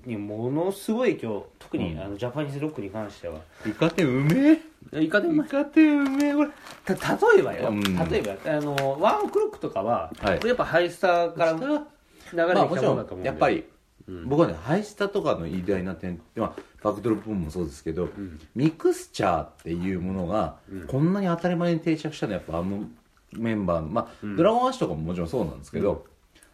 [0.06, 2.00] にものすごい影響特に、うん。
[2.00, 3.40] あのジャパニーズロックに関しては。
[3.66, 4.52] イカ天うめ
[4.94, 5.02] え？
[5.02, 6.34] イカでもイカ天うめえ？
[6.34, 6.50] これ。
[6.86, 6.94] た
[7.34, 7.82] 例えばよ、うん。
[8.08, 10.40] 例えばあの ONE OK ROCK とかは、はい。
[10.46, 11.84] やっぱハイスタから流れて
[12.30, 13.64] きたまあもちろものだと思うんでんやっぱり、
[14.08, 14.26] うん。
[14.26, 18.08] 僕はねハイスタとかの偉大な点って、まあ、バックドロップもそうですけど、
[18.54, 22.84] ミクスチャーっていうものが、こんなに当たり前に定着したのはやっぱあの
[23.32, 26.06] メンバーの、まあ Dragon Ash とかももちろんそうなんですけど、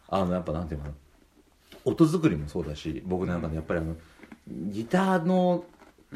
[0.09, 0.95] あのやっぱなんていうのかな
[1.85, 3.95] 音作りもそうだし僕なんかねやっぱりあの
[4.47, 5.65] ギターの、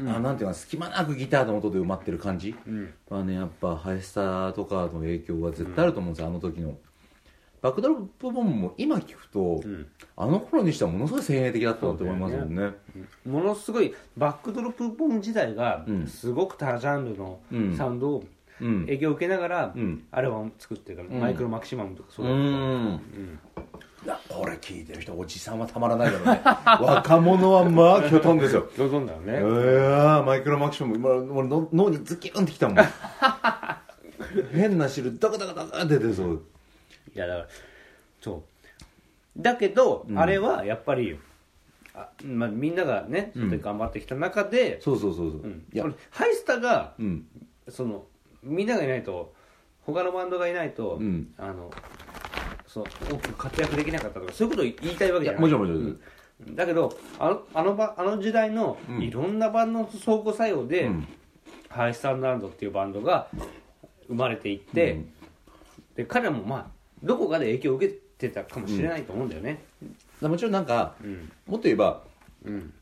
[0.00, 2.92] なんていうかな隙間なくギターの音で埋まってる感じ、ん。
[3.08, 6.76] はねやっぱハイスタとかの影響が絶対あると思うんですよ、あの時の
[7.60, 9.86] Back Drop Bomb も今聞くと、ん。
[10.16, 12.70] あの頃にしてはものすごい先鋭的だったなと思いますもんね。
[13.26, 16.06] ものすごいバックドロップボム自体がうん。
[16.06, 18.24] すごく多ジャンルのうんサウンドを
[18.60, 18.80] うん。
[18.82, 20.04] 影響を受けながらうん。
[20.10, 21.20] アルバム作ってるから、ん。
[21.20, 23.00] Micromaximum とかそううだん
[24.04, 26.40] いやこれ聞いてる人おじさんはたまらないだろうね。
[26.80, 28.68] 若者はまあきょとんですよ。
[28.78, 32.76] どうぞんだよいね、やーマイクロマキシマム今俺の脳にズキュンってきたもん。
[34.52, 36.42] 変な汁ダカダカダカって出てそう
[37.14, 37.48] いやだから
[38.20, 38.42] そ
[39.36, 39.42] う。
[39.42, 40.18] だけど、うん。
[40.18, 41.18] あれはやっぱり
[41.94, 45.64] あ、まあ、みんながねそれで頑張ってきた中で、そうそうそうそう、うん。
[45.72, 45.84] いや。
[46.10, 47.26] ハイスタがうん。
[47.68, 48.04] その
[48.42, 49.34] みんながいないと
[49.82, 51.32] 他のバンドがいないと、うん。
[51.38, 51.70] あの
[52.66, 55.40] そう大きく活躍できなかったとかそういうことを言いたいわけじゃない。
[55.40, 55.82] もちろんもちろん。
[56.48, 56.56] うん。
[56.56, 59.02] だけどあのあのばあの時代のうん。
[59.02, 61.08] いろんなバンドの相互作用で、うん。
[61.68, 63.28] ハイスタンダードっていうバンドが
[64.08, 65.12] 生まれていって、うん。
[65.96, 69.60] で彼もまあどこかで影響を受けてたかもしれないと思うんだよね。
[70.20, 71.30] もちろんなんかうん。
[71.46, 72.02] もっと言えば
[72.44, 72.72] うん。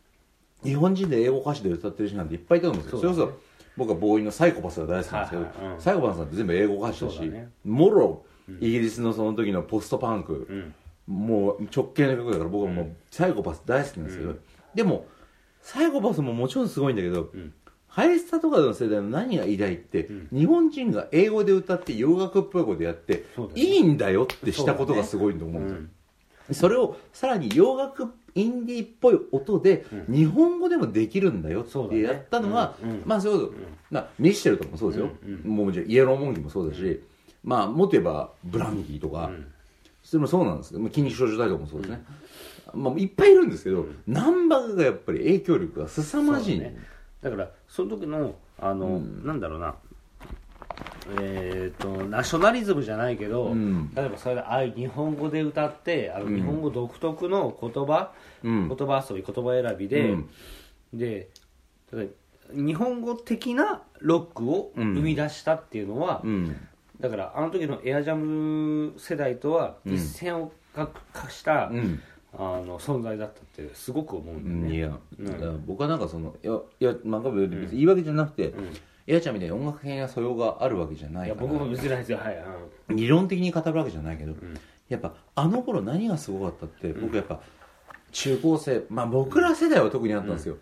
[0.65, 3.01] 日本人で英語歌詞で歌ってる人なんていっぱいいたと思うんですよ。
[3.01, 3.39] そ,、れこそ
[3.77, 7.33] 僕はボーイのサイコパスが大好きなんですけど、サイコパスなんて全部英語歌詞だし
[7.65, 8.25] もろ
[8.61, 10.75] イギリスのその時のポストパンク、うん。
[11.07, 14.35] もう直系の曲だから僕はもうサイコパス大好きなんですけど、
[14.75, 15.07] でも
[15.63, 17.31] サイコパスももちろんすごいんだけど、
[18.05, 23.47] んハイスタとかの世代の何が偉大って、日本人が英語で歌って洋楽っぽいことやって、ね。
[23.55, 25.79] いいんだよってしたことがすごいと思うんです
[26.51, 33.03] よ、それをさらに洋楽インディーっぽい音で日本語でもできるんだよってやったのが、うんうん。
[33.07, 37.03] まあそういうこと、まあ、ミッシェルとかもそうですよ、うんもうもちろんイエローモンキーもそうだし、
[37.43, 39.31] まあもっと言えばブランキーとか、
[40.03, 40.71] それもそうなんです。
[40.71, 42.05] けど、まあ、筋肉少女大とかもそうですね、
[42.75, 46.77] まあ、いっぱいいるんですけど、ナンバーがやっぱり影響力が凄まじい、ね。
[47.23, 49.75] だからその時のあの、なんだろうな。
[51.21, 53.93] えっ、とナショナリズムじゃないけど、うん。
[53.95, 58.13] 例えばそれであ日本語で歌ってあの日本語独特の言葉、
[58.43, 58.69] うん。
[58.69, 60.29] 言葉遊び言葉選びで、うん。
[60.95, 61.29] で
[62.51, 66.57] 日本語的なロックを生み出したっていうのは、うん。
[66.99, 72.01] だからあの時のエアジャム世代とは一線を画化した、うん
[72.39, 75.27] あの存在だったってすごく思うんだよね、いや、うん。
[75.27, 78.53] だから僕はなんかそのいやいや漫画部別に言い訳じゃなくて、
[79.07, 82.19] エアちゃんみたいに音楽系や素養があるわけじゃないいからや僕も別にないですよ。
[82.19, 82.37] はい、
[82.89, 84.35] うん理論的に語るわけじゃないけど、
[84.89, 87.41] やっぱあの頃何がすごかったって、僕やっぱ
[88.13, 90.57] 中高生まあ僕ら世代は特にあったんですよ、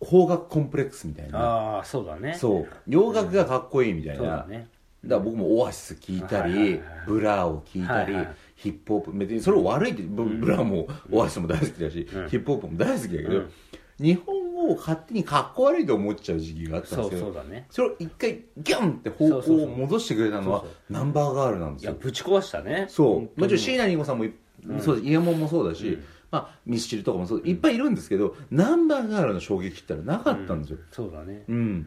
[0.00, 1.38] 邦楽コンプレックスみたいな。
[1.38, 2.34] ああそうだね。
[2.34, 2.68] そう。
[2.86, 4.68] 洋楽がかっこいいみたいな、そうだね。
[5.04, 12.28] だから僕もオアシス聞いたり、はいはいはいブラーを聞いたり、はいはいヒップホップ別にそれを悪いって、ブブラーもオアシスも大好きだし、うん。
[12.28, 13.50] ヒップホップも大好きだけど、うん。
[14.00, 17.66] 日本語を勝手にかっこ悪いと思っちゃう時期があったんそうですけどそうだね。
[17.70, 20.92] それを一回ギャンって方向を戻してくれたのはそうそう。
[20.92, 21.92] ナンバーガールなんですよ。
[21.92, 22.86] いやぶち壊したね。
[22.88, 23.40] そう。
[23.40, 24.32] もちろん椎椎名林檎さんもい、
[24.80, 26.04] そうだしイエモンもそうだし、うん。
[26.32, 31.44] まあ、ミスチルとかもそういっぱいいるんですけど、ナンバーガールの衝撃ってのはなかったんですよ、そうだね。
[31.48, 31.86] うん、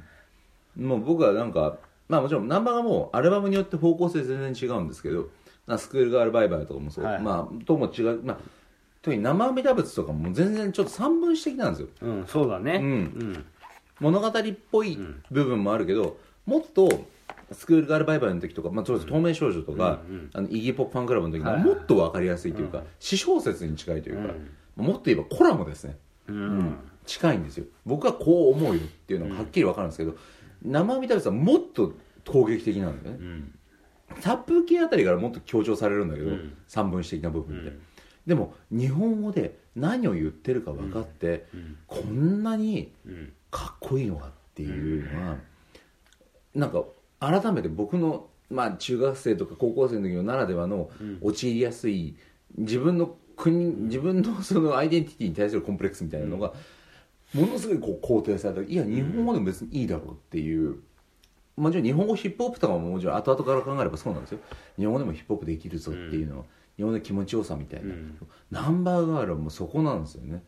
[0.77, 1.77] もう僕はなんか
[2.09, 5.29] まあもちろんナンバーがもうアルバムによって方向性全然違うんですけど
[5.67, 7.21] まあスクールガールバイバイとかもそう、はい。
[7.21, 8.21] まあとも違う。
[8.23, 8.37] まあ
[9.01, 11.87] 特に生阿弥陀仏とかも全然ちょっと三分子的なんですよ。
[12.01, 12.75] うんそうだね。
[12.75, 12.83] うん。
[12.83, 13.45] うん。
[13.99, 14.31] 物語っ
[14.71, 14.97] ぽい
[15.31, 16.87] 部分もあるけど、もっと
[17.51, 20.29] スクールガールバイバイの時とか、まあ、そ透明少女とか、うんうん。
[20.33, 22.83] あのイギーポップファンクラブの時はいはいももっと分かりやすいというか、うん。
[22.99, 24.33] 詩小説に近いというか、
[24.77, 24.85] うん。
[24.85, 25.97] もっと言えばコラムですね、
[26.27, 26.59] ううん。
[26.59, 27.65] ん近いんですよ。
[27.85, 30.15] 僕はこう思うよっていうのがはっきり分かるんですけど、
[30.63, 31.93] 生阿弥陀仏はもっと
[32.27, 33.53] 攻撃的なんだよね、うん
[34.21, 36.57] 殺風景あたりからもっと強調されるんだけど、うん。
[36.67, 37.81] 三分子的な部分で、うん。
[38.27, 41.77] でも日本語で何を言ってるか分かって、うん。
[41.87, 43.33] こんなにうん。
[43.49, 45.37] かっこいいのかっていうのは、
[46.55, 46.85] なんか
[47.19, 51.17] 改めて僕の、まあ、中学生とか高校生の時のならではのうん。
[51.21, 52.15] 陥りやすい
[52.57, 56.53] 自分の国自分のそのアイデンティティに対するコンプレックスみたいなのが、
[57.33, 60.79] ものすごいこう肯定されたいや日本語でも別にいいだろうっていう、
[61.55, 64.39] もちろん日本語ヒップホップとかももちろん後々から考えればそうなんですよ。
[64.77, 66.45] 日本語でもヒップホップできるぞっていうのは、
[66.77, 68.17] 日本の気持ちよさみたいな、うん。
[68.49, 70.43] ナンバーガールはもうそこなんですよね。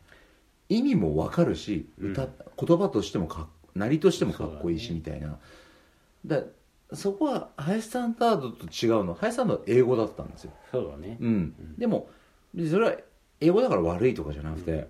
[0.68, 5.38] 意味も分かるし歌、言葉としてもかっなりとしてもかっこいいしみたいな。
[6.24, 6.42] だ
[6.92, 9.14] そこはハイスタンダードと違うの。
[9.14, 11.18] ハイスタンダードは英語だったんですよ、そうだね。
[11.20, 11.54] うん。
[11.76, 12.08] でも
[12.54, 12.96] 別にそれは
[13.40, 14.88] 英語だから悪いとかじゃなくて、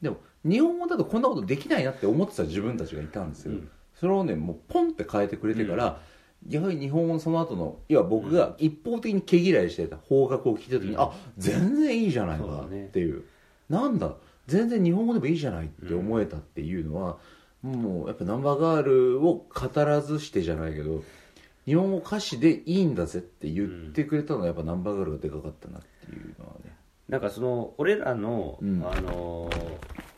[0.00, 3.70] でも日本語だとこんなことできないなって思ってた自分たちがいたんですよ、うん
[4.02, 6.00] それをねもうポンって変えてくれてから、
[6.44, 11.00] 逆に日本語のその後の要は僕が一方的に毛嫌いしてた方角を聞いた時に、うん。
[11.00, 13.22] あ全然いいじゃないかっていう。
[13.68, 14.16] なんだ
[14.48, 17.18] 全然日本語でもいいじゃないって思えたっていうのは、
[17.62, 21.04] もうやっぱナンバーガールを語らずしてじゃないけど
[21.64, 26.76] 日本語歌詞でいいんだぜって言ってくれたのはやっぱナンバーガールがでかかったなっていうのはね。
[27.08, 28.82] なんかその俺らの、うん。
[28.84, 30.11] あのー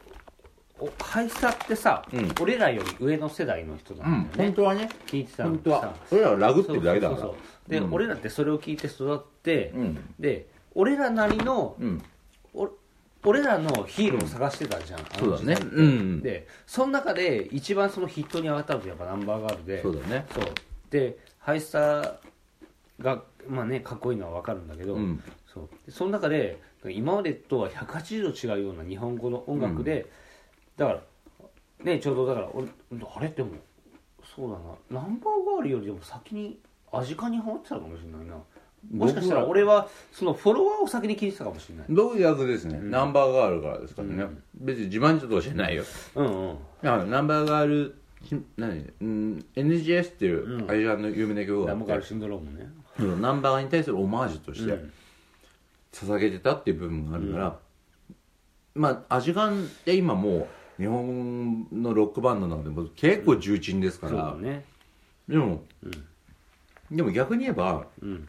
[0.79, 2.35] おハイスタってさ、うん。
[2.41, 4.89] 俺らより上の世代の人なんだよね、当はね。
[5.07, 5.51] 聞いてたの。
[5.51, 5.81] 本当は。
[5.83, 5.95] さ。
[6.09, 7.21] それらはラグってるだけだから。
[7.21, 7.95] そうそうそうで、うん。
[7.95, 10.15] 俺らってそれを聞いて育って、うん。
[10.19, 12.03] で俺らなりの、うん。
[12.55, 12.71] お
[13.27, 15.77] 俺らのヒーローを探してたじゃん、あそうだねの時代って。
[15.77, 16.21] うん。
[16.21, 19.81] でその中で一番そのヒットに上がったのってやっぱナンバーガールで。
[19.83, 20.27] そうだね。
[20.35, 20.45] そう。
[20.91, 22.21] でハイスタ
[23.01, 25.23] がまあねかっこいいのは分かるんだけど、うん。
[25.47, 25.69] そう。
[25.87, 26.61] でその中で
[26.91, 30.07] 今までとは180度違うような日本語の音楽で、
[30.77, 31.01] だから
[31.85, 32.67] ねちょうどだから俺
[33.17, 33.29] あれ？
[33.29, 33.51] でも
[34.35, 35.03] そうだな。
[35.03, 36.59] ナンバーガールよりでも先に
[36.93, 38.37] アジカンにハマってたかもしれないな。
[38.93, 41.87] もしかしたら俺はそのフォロワーを先に聞いてたかもしれない。
[41.89, 44.43] どういう役ですね、ナンバーガールからですからね、うん。
[44.57, 45.85] 別に自慢とかじゃないよ。
[46.17, 46.57] うんうん。
[46.83, 50.71] あナンバーガールひ何、うん、NGS っていううん。
[50.71, 51.81] アジアンの有名な曲があって。
[51.81, 52.69] ナンバーガールシンドロームね。
[52.99, 53.23] うん。
[53.23, 54.93] ナンバーガールに対するオマージュとしてうん。
[55.93, 57.59] 捧げてたっていう部分があるから、
[58.75, 60.47] まあアジカンって今もう
[60.79, 64.65] 日本のロックバンドなのでもう結構重鎮ですかそうら、だね。
[65.29, 65.63] でも、
[66.91, 68.29] でも逆に言えばうん。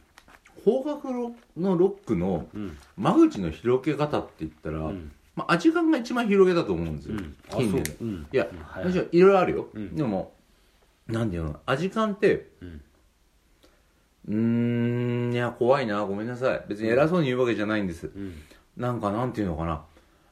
[0.64, 2.78] 邦楽のロックのうん。
[2.98, 5.12] 間口の広げ方って言ったら、うん。
[5.36, 7.18] まあ、アジカンが一番広げたと思うんですよ、
[7.50, 7.84] 近年。
[8.32, 8.60] で、いや、うん。
[8.60, 8.92] はい。
[8.92, 9.96] いろいろあるよ、うん。
[9.96, 10.34] でも
[11.08, 12.48] なんていうのアジカンって
[14.28, 15.32] うん。
[15.34, 16.04] いや怖いな。
[16.04, 16.66] ごめんなさい。
[16.68, 18.34] 別に偉そうに言うわけじゃないんです、うん。
[18.76, 19.84] なんかなんていうのかな。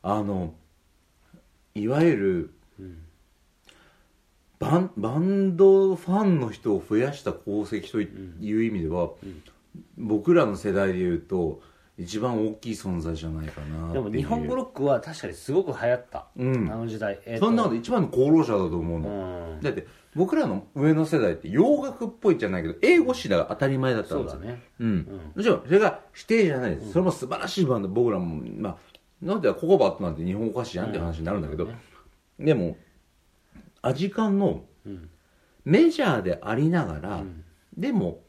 [0.02, 0.56] あの
[1.76, 2.98] いわゆるうん
[4.60, 9.10] バンバンドファンの人を増やした功績という意味では、
[9.98, 11.62] 僕らの世代でいうと
[11.98, 16.72] 一番大きい存在じゃないかなでも日本語ロックは確かにすごく流行った、うん。
[16.72, 17.48] あの時代、えーと。
[17.48, 19.62] そんなこと一番の功労者だと思ううの、ん。
[19.62, 24.62] だって僕らの上の世代って洋楽っぽいじゃないけど英語詞が当たり前だったんでね。
[24.80, 26.76] うん、もちろんそれが否定じゃない。
[26.76, 27.90] です、それも素晴らしいバンド。
[27.90, 28.78] 僕らもまあ
[29.24, 32.46] なんでココバットなんて日本語歌詞やんって話になるんだけど、うん。
[32.46, 32.78] でも
[33.82, 35.10] アジカンのうん。
[35.66, 37.44] メジャーでありながら、うん。
[37.78, 38.20] でも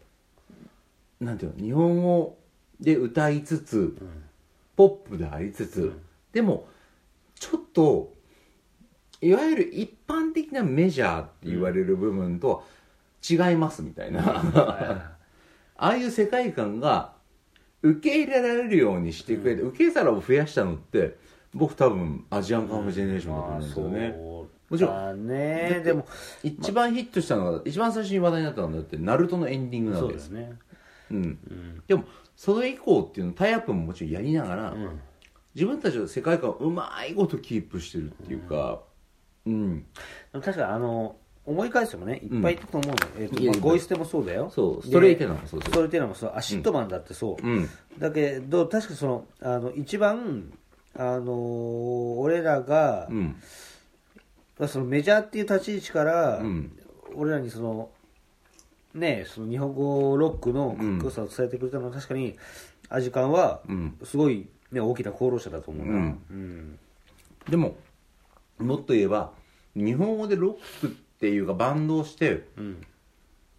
[1.21, 2.39] なんていうの日本語
[2.81, 4.25] で歌いつつうん。
[4.77, 6.03] ポップでありつつ、うん。
[6.33, 6.69] でも
[7.35, 8.15] ちょっと
[9.21, 12.63] いわゆる一般的なメジャーって言われる部分と
[13.29, 14.21] は違いますみたいな、
[14.55, 15.17] あ
[15.77, 17.14] あいう世界観が
[17.85, 21.19] 受け入れられるようにしてくれて、受け皿を増やしたのって
[21.53, 24.09] 僕多分アジアンカンフージェネレーションだと思うんですよね、
[24.71, 25.83] もちろんあね。
[25.85, 26.07] でも
[26.43, 30.59] 一番ヒットしたのが一番最初に話題になったのはだってナルトのエンディングなわけですそうですね。
[31.11, 31.17] うん。
[31.17, 31.83] うん。
[31.87, 32.05] でも
[32.37, 35.01] それ以降っていうのタイアップももちろんやりながら、うん。
[35.55, 38.81] 自分たちの世界観をうまいことキープしてるっていうか
[39.47, 39.81] うん、
[40.33, 44.51] でも確かにあの思い返してもねいっぱいいたと思うの、えーとまあ、ゴイステもそうだよ。
[44.55, 47.69] そうでストレイテナーもそうストレイテナーもそう ACIDMAN だってそう、うん。
[47.99, 50.53] だけど確かそのあの一番
[50.97, 53.37] あのー俺らが、うん。
[54.69, 56.79] そのメジャーっていう立ち位置から、うん。
[57.15, 57.91] 俺らにその
[58.95, 62.37] ねその日本語ロックのかっこよさを伝えてくれたのは確かに
[62.89, 63.99] アジカンはうん。
[64.05, 66.21] すごい、ね、大きな功労者だと思うな、うん。
[66.31, 66.79] うん。
[67.51, 67.77] でも
[68.59, 69.33] もっと言えば
[69.75, 72.87] 日本語でロックっていうかバンドをしてうん。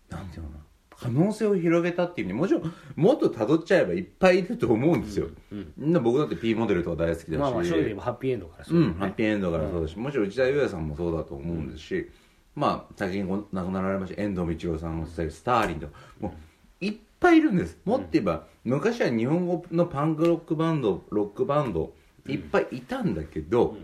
[0.09, 0.65] なんていうのかな。
[0.97, 12.09] 可能性を広げたっていう意味でもちろんもっと辿っちゃえばいっぱいいると思うんですよ、うんみんな僕だって P モデルとか大好きだし、まあまあ正直ハッピーエンドからそうねんハッピーエンドからそうだし、もちろん内田裕也さんもそうだと思うんですし、
[12.55, 16.33] まあ最近亡くなられました遠藤道夫さんのスターリンとかも
[16.81, 17.77] ういっぱいいるんです。
[17.83, 21.93] もっと言えば、昔は日本語のパンクロックバンドロックバンド
[22.27, 23.75] いっぱいいたんだけど、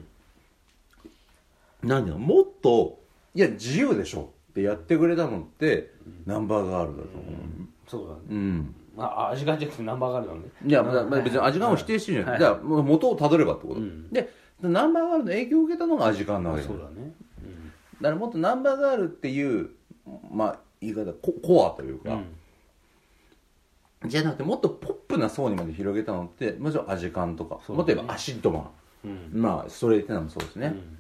[1.84, 3.01] なんだろうもっと
[3.34, 5.92] いや自由でしょってやってくれたのって、
[6.26, 8.20] ナンバーガールだと思そうだね。
[8.30, 8.76] ううん。
[8.96, 10.50] まあ味がじゃなくてナンバーガールなのね。
[10.66, 12.40] いや、まあまあ別に味感を否定してるじゃない、はい。
[12.40, 14.10] じゃあ元をたどればってこと、うん。
[14.10, 14.30] で
[14.62, 17.14] ナンバーガールの影響を受けたのが味感なわけだそうだね。
[18.02, 19.70] だからもっとナンバーガールっていう
[20.30, 24.10] まあ言い方ココアというか、うん。
[24.10, 28.72] じゃなくてもっとポップな層にまで広げたのってもちろん味感とか、もっと言えばアシッドマ
[29.06, 29.12] うん。
[29.12, 30.98] ンまあストレイテナーもそうですね、うん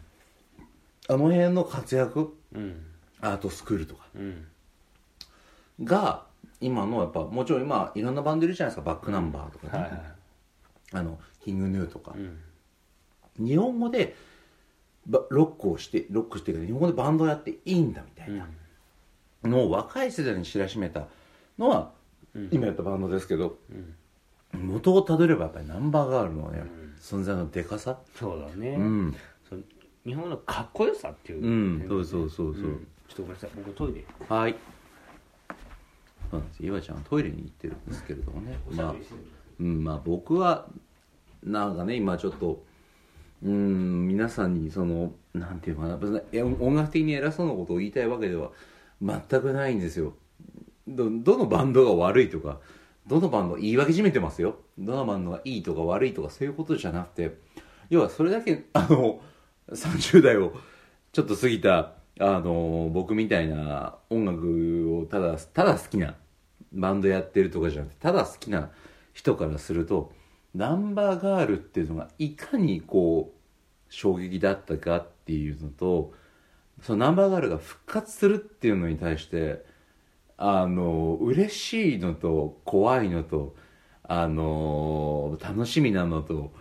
[1.12, 2.86] あの辺の活躍うん。
[3.20, 4.06] アートスクールとか。
[4.16, 4.48] うん。
[5.84, 6.24] が
[6.62, 8.94] 今のやっぱもちろん今いろんなバンドいるじゃないですか。
[8.94, 10.02] バックナンバーとかね、はいはい
[10.94, 13.46] あのキングヌーとか、うん。
[13.46, 14.16] 日本語で
[15.06, 18.48] ばロックをしてロックしてる日本語でバンドをやっていいんだみたいな。
[19.44, 21.08] のを若い世代に知らしめた
[21.58, 21.92] のは、
[22.36, 22.50] うん。
[22.52, 23.58] 今やったバンドですけど
[24.54, 24.68] うん。
[24.68, 26.64] 元をたどればやっぱりナンバーガールのね、
[27.00, 27.98] 存在のでかさ。
[28.16, 28.76] そうだね。
[28.78, 29.16] うん
[30.06, 32.88] 日本のかっこよさっていううんそうそうそうそう、ん。
[33.08, 33.50] ちょっとごめんなさい。
[33.56, 34.06] 僕トイレ。
[34.28, 34.56] はい。
[36.32, 36.66] そうなんです。
[36.66, 38.58] 岩ちゃんはトイレに行ってるんですけれどもね。
[38.72, 38.96] まあ、
[39.60, 40.68] うん、まあ僕は
[41.44, 42.64] なんかね今ちょっと
[43.44, 46.22] うん皆さんにそのなんていうのかな。
[46.60, 48.52] 音楽的に偉そうなことを言いたいわけでは
[49.02, 50.14] 全くないんですよ。
[50.88, 52.60] どどのバンドが悪いとか
[53.08, 54.58] どのバンド言い訳じめてますよ。
[54.78, 57.38] どのバンドがいいとか悪いとかそういうことじゃなくて
[57.90, 59.22] 要はそれだけあの
[59.70, 60.54] 30代を
[61.12, 66.16] ちょっと過ぎたあの僕みたいな音楽をただただ好きな
[66.72, 68.70] バンドやってるとかじゃなくてただ好きな
[69.14, 70.12] 人からすると
[70.54, 76.14] ナンバーガールっていうのがいかにこう衝撃だったかっていうのと
[76.82, 79.64] そのナンバーガールが復活するっていうのに対して
[80.38, 83.56] あの嬉しいのと怖いのと
[84.04, 86.52] あの楽しみなのと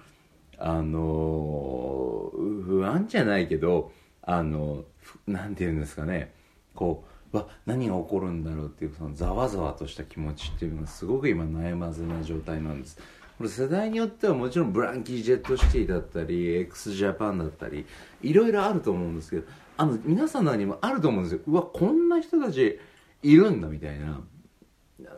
[0.60, 2.30] あの
[2.64, 3.90] 不安じゃないけど
[4.22, 6.32] あのふなんていうんですかね。
[6.74, 12.98] こうわ何が起こるんだろうっていうそのざわざわとした気持ちっていうのがすごく今悩ませな状態なんです。
[13.38, 17.86] これ世代によってはもちろんブランキー・ジェット・シティだったり x ジャパンだったり
[18.22, 19.44] いろいろあると思うんですけど
[19.78, 21.40] あの皆さんの中にもあると思うんですよ。
[21.46, 22.78] うわこんな人たち
[23.22, 24.20] いるんだみたいな。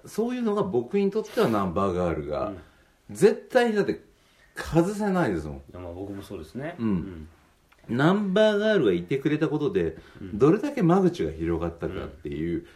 [0.07, 2.53] そういうのが僕にとってはナンバーガールが、
[3.11, 4.01] 絶対にだって
[4.63, 5.63] 外せないですもん。
[5.73, 6.77] まあ僕もそうですね。
[6.79, 7.29] うん。
[7.89, 9.97] ナンバーガールがいてくれたことで、
[10.35, 12.67] どれだけ間口が広がったかっていう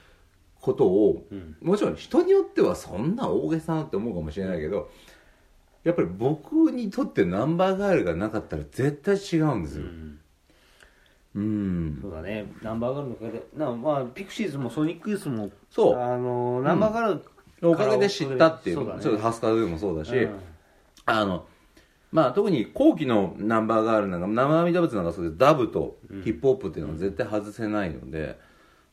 [0.61, 1.57] ことを、うん。
[1.63, 4.91] もちろん人によってはそんな大げさなって思うかもしれないけど
[5.85, 9.85] やっぱり僕にとってナンバーガールがなかったら絶対違うんですよ。
[9.85, 10.19] うん。
[11.37, 12.51] うん、そうだね。
[12.63, 15.97] ナンバーガールのおかげでなまあピクシーズもソニックユースもそう。
[15.97, 17.15] あのナンバーガー
[17.61, 19.03] ルおかげで知ったっていうそうだね。
[19.03, 20.41] ちょっとハスカーでもそうだし、うん。
[21.05, 21.47] あの
[22.17, 25.37] まあ特に後期のナンバーガールなんか生阿弥陀仏なんかそうです。
[25.37, 28.39] ダブとヒップホップっていうのは絶対外せないので、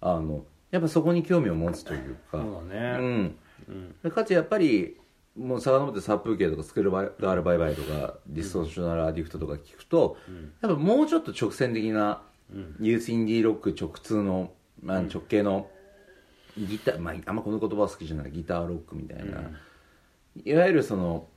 [0.02, 2.40] あのやっぱそこに興味を持つというか。
[2.40, 2.98] そうだね。
[3.00, 3.36] うん。
[3.70, 3.96] うん。
[4.04, 4.98] でかつやっぱり
[5.38, 10.18] もう遡って殺風景とかスクールガールバイバイとかディストーショナルアディクトとか聞くと、
[10.62, 12.76] やっぱもうちょっと直線的なうん。
[12.82, 14.52] US indie rock 直通の、
[14.82, 15.70] まあ、直系の
[16.58, 19.50] ギター、まあ、あんまこの言葉は好きじゃないギターロックみたいな、
[20.44, 21.30] いわゆるその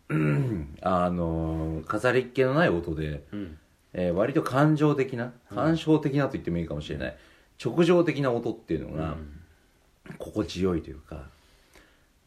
[0.82, 3.58] あの飾りっ気のない音で、うん。
[3.92, 7.16] えー割と感情的な感傷的なと言ってもいいかもしれない。
[7.64, 9.16] 直情的な音っていうのが
[10.18, 11.28] 心地よいというか。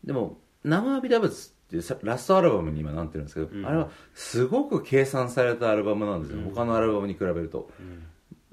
[0.04, 3.66] でも生阿弥陀仏ってさラストアルバムに今なってるんですけど、うん。
[3.66, 7.70] あれはすごく計算されたアルバムなんですよ、他のアルバムに比べると、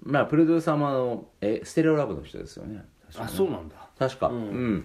[0.03, 2.85] まあプロデューサーもあのえステレオラブの人ですよね。
[3.17, 3.77] あそうなんだ。
[3.99, 4.29] 確か。
[4.29, 4.85] うん、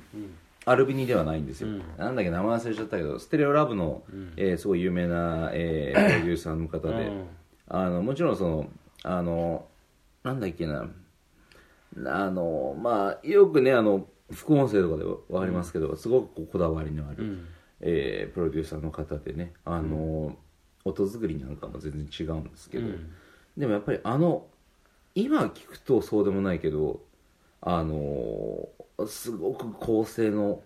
[0.65, 4.03] アルビニではないんですよ、なんだっけ名前忘れちゃったけどステレオラブの、
[4.37, 7.27] えーすごい有名な、えー プロデューサーの方で、うん。
[7.67, 8.69] あのもちろんその
[9.03, 9.65] あの
[10.23, 10.89] なんだっけな
[12.05, 17.45] あのまあよくねあの副音声とかで分かりますけど、すごくこだわりのある、ん。
[17.79, 20.37] えープロデューサーの方でねあの、
[20.85, 23.11] 音作りなんかも全然違うんですけど、うん。
[23.57, 24.45] でもやっぱりあの
[25.15, 27.01] 今聞くとそうでもないけど
[27.61, 28.69] あの
[29.07, 30.61] すごく構成の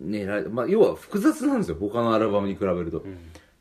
[0.00, 3.04] 狙い、まあ、要は複雑なんですよ他のアルバムに比べると、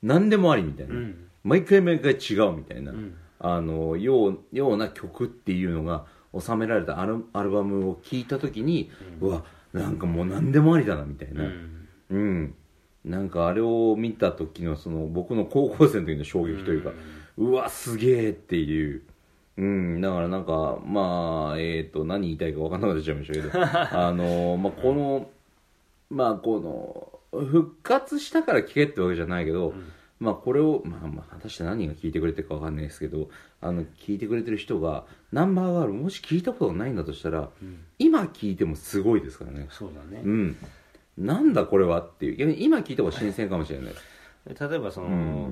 [0.01, 1.15] 何でもありみたいな、ん。
[1.43, 3.13] 毎回毎回違うみたいな、ん。
[3.39, 6.05] あのようような曲っていうのが
[6.37, 8.89] 収められたアルアルバムを聴いた時に、
[9.21, 9.43] うわ
[9.73, 11.87] なんかもう何でもありだなみたいな、うん。
[12.09, 12.55] うん、
[13.05, 16.91] なんかあれを見た時のその僕の高校生の時の衝撃というか、
[17.37, 19.03] うわすげえっていう、
[19.57, 25.29] うん、だからなんかまあえっ、と何言いたいか分かんなくなっちゃいましたけど あのまあこの
[26.09, 26.59] まあこ
[27.31, 29.73] の復活したから聴けってわけじゃないけど、
[30.19, 33.29] まあこれをまあまあ果たして何が聞いてくれてるか分かんないですけど
[33.59, 37.49] あの聞いてくれてる人がナンバーガールもし聞いたことがないんだとしたら、
[37.99, 39.67] 今聞いてもすごいですからね。
[39.71, 40.21] そうだね。
[40.23, 40.57] うん。
[41.17, 42.55] なんだこれはっていう。
[42.59, 43.93] 今聞いた方が新鮮かもしれない。
[44.47, 45.51] 例えばその、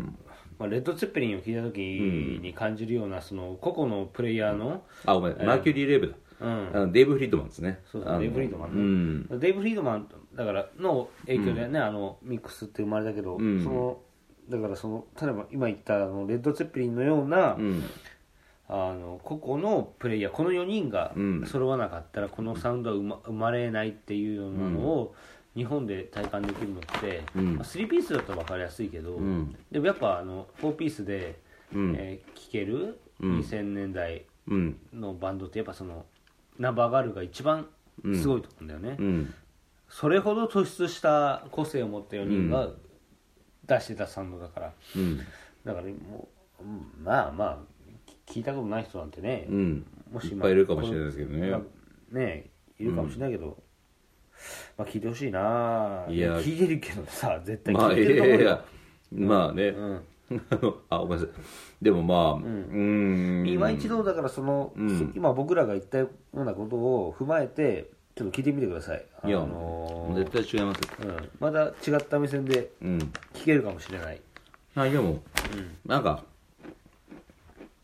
[0.58, 6.16] まあ、レッド・ツェッペリンを聞いた時に感じるようなその個々のプレイヤーの、あごめん、マーキュリー・レーブだ。
[6.40, 6.70] うん。
[6.74, 7.82] あのデーブ・フリードマンですね。
[7.92, 9.40] そうデーブフリードマンねうん。
[9.40, 13.64] デーブ・フリードマンだからの影響でね、あのミックスって生まれたけど、ん。
[13.64, 14.02] その
[14.50, 17.84] だからその例えば今言ったあのレッド・ツェッペリンのような、うん。
[18.68, 21.46] あの個々のプレイヤーこの4人がうん。
[21.46, 25.16] 揃わなかったらこのサウンドは生ま生まれないっていうようなのを
[25.56, 27.56] 日本で体感できるのって、うん。
[27.56, 29.56] まあ、3ピースだと分かりやすいけど、ん。
[29.72, 31.40] でもやっぱあの4ピースで、
[31.74, 31.96] うん。
[31.98, 33.40] えー聴けるうん。
[33.40, 34.78] 2000年代うん。
[34.94, 36.06] のバンドってやっぱその
[36.60, 37.68] ナンバーガールが一番
[38.04, 39.34] すごいと思うんだよね、うん。
[39.90, 42.70] それほど突出した個性を持った4人が
[43.66, 44.74] 出してたサウンドだから。
[44.96, 45.18] うん。
[45.64, 46.28] だからも
[46.60, 47.58] ううんまあまあ
[48.26, 49.86] き聞いたことない人なんてね、うん。
[50.12, 51.50] もしいっぱいいるかもしれないですけどね。
[51.50, 53.58] まあねいるかもしれないけど、
[54.78, 56.06] まあ聞いてほしいな。
[56.10, 56.40] いや。
[56.40, 58.66] 聞いてるけどさ絶対まあい聞いてると思うよ、やいや
[59.14, 60.02] まあね、うん。
[60.90, 61.84] あごめんなさい。
[61.84, 63.44] でもまあうん。
[63.44, 63.48] ん。
[63.48, 65.14] 今一度だからその、うん。
[65.16, 69.06] 今僕らが言ったようなことを踏まえてちょっと聞いてみてください。
[69.22, 71.10] あいや、のー絶対違いますよ。
[71.10, 72.98] うん、まだ違った目線でうん。
[73.34, 74.22] 聞けるかもしれない。
[74.76, 75.24] はいでも、
[75.86, 76.24] なんか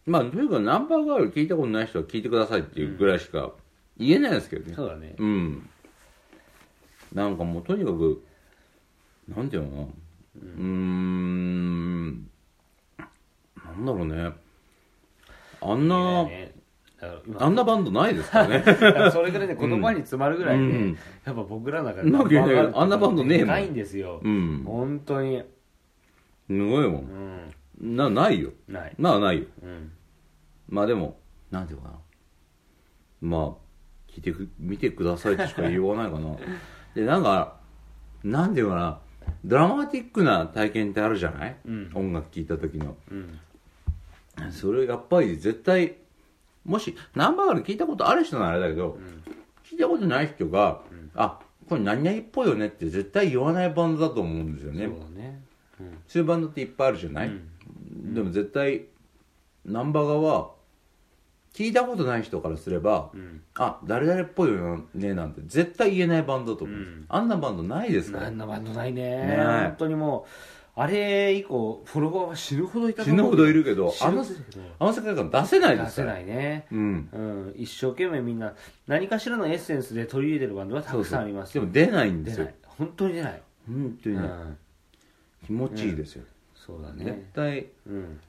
[0.05, 3.51] まあというかナンバーガール聞いたことない人は聞いてくださいっていうぐらいしか
[3.97, 4.73] 言えないですけどね。
[4.75, 5.15] そうだね。
[5.17, 5.69] うん
[7.13, 8.23] なんかもうとにかく
[9.27, 9.83] なんていうのかな。
[9.83, 12.11] うーん
[13.65, 14.31] なんだろうね。
[15.61, 16.53] あんな、ね
[17.39, 19.11] あんなバンドないですからね。
[19.11, 20.97] それぐらいで言葉に詰まるぐらいで、うん。
[21.25, 23.47] やっぱ僕らの中んなわけないナンバーガールってあんなバンドねえもん。
[23.47, 24.63] ないんですよ、うん。
[24.65, 25.43] 本当に。
[26.47, 27.05] すごいも
[27.81, 27.93] うん。
[27.93, 28.51] んなないよ。
[28.67, 29.45] ない、まあないよ。
[29.63, 29.91] うん、
[30.69, 31.17] まあでも
[31.49, 31.99] なんていうのかな。
[33.21, 36.35] まあ聞いてく見てくださいとしか言いようがないかな
[36.95, 37.55] でなんか
[38.23, 38.99] なんていうのかな
[39.43, 41.91] ドラマティックな体験ってあるじゃない、うん。
[41.93, 42.95] 音楽聴いた時の。
[43.09, 43.39] うん。
[44.51, 45.95] それやっぱり絶対
[46.63, 48.97] もしナンバーガール聞いたことある人ならあれだけど、
[49.69, 50.81] 聞いたことない人が、
[51.15, 54.85] あこれ何々っぽいよねって絶対言わないバンドだと思うんですよね。
[54.85, 57.31] そうそういうバンドっていっぱいあるじゃない、
[58.13, 58.85] でも絶対
[59.65, 60.51] ナンバーガーは
[61.53, 63.41] 聞いたことない人からすれば、ん。
[63.55, 66.77] あ誰々っぽいよねなんて絶対言えないバンドだと思う。
[66.77, 67.05] んです、うん。
[67.09, 68.27] あんなバンドないですから。
[68.27, 69.03] あんなバンドないね。
[69.03, 69.37] ね。
[69.37, 74.63] 本当にもうあれ以降フォロワーは死ぬほどいたと死ぬほどいるけど死ぬほどいるけど。
[74.79, 76.13] あの世界観出せないで出せすから。
[76.13, 77.09] ないね、うん。
[77.11, 78.53] うん、一生懸命みんな
[78.87, 81.53] 何かしらのエッセンスで取り入れてるバンドはたくさんあります。
[81.53, 82.47] でも出ないんですよ。
[82.77, 84.57] 本当に出ない、う本当にね、ん、
[85.45, 86.23] 気持ちいいですよ、
[86.55, 88.19] そうだ絶ね対うん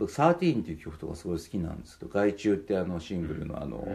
[0.00, 0.32] 僕「13」
[0.62, 3.86] っていう曲とかすごい好きなんですけど「外注」ってあのシングルのあの、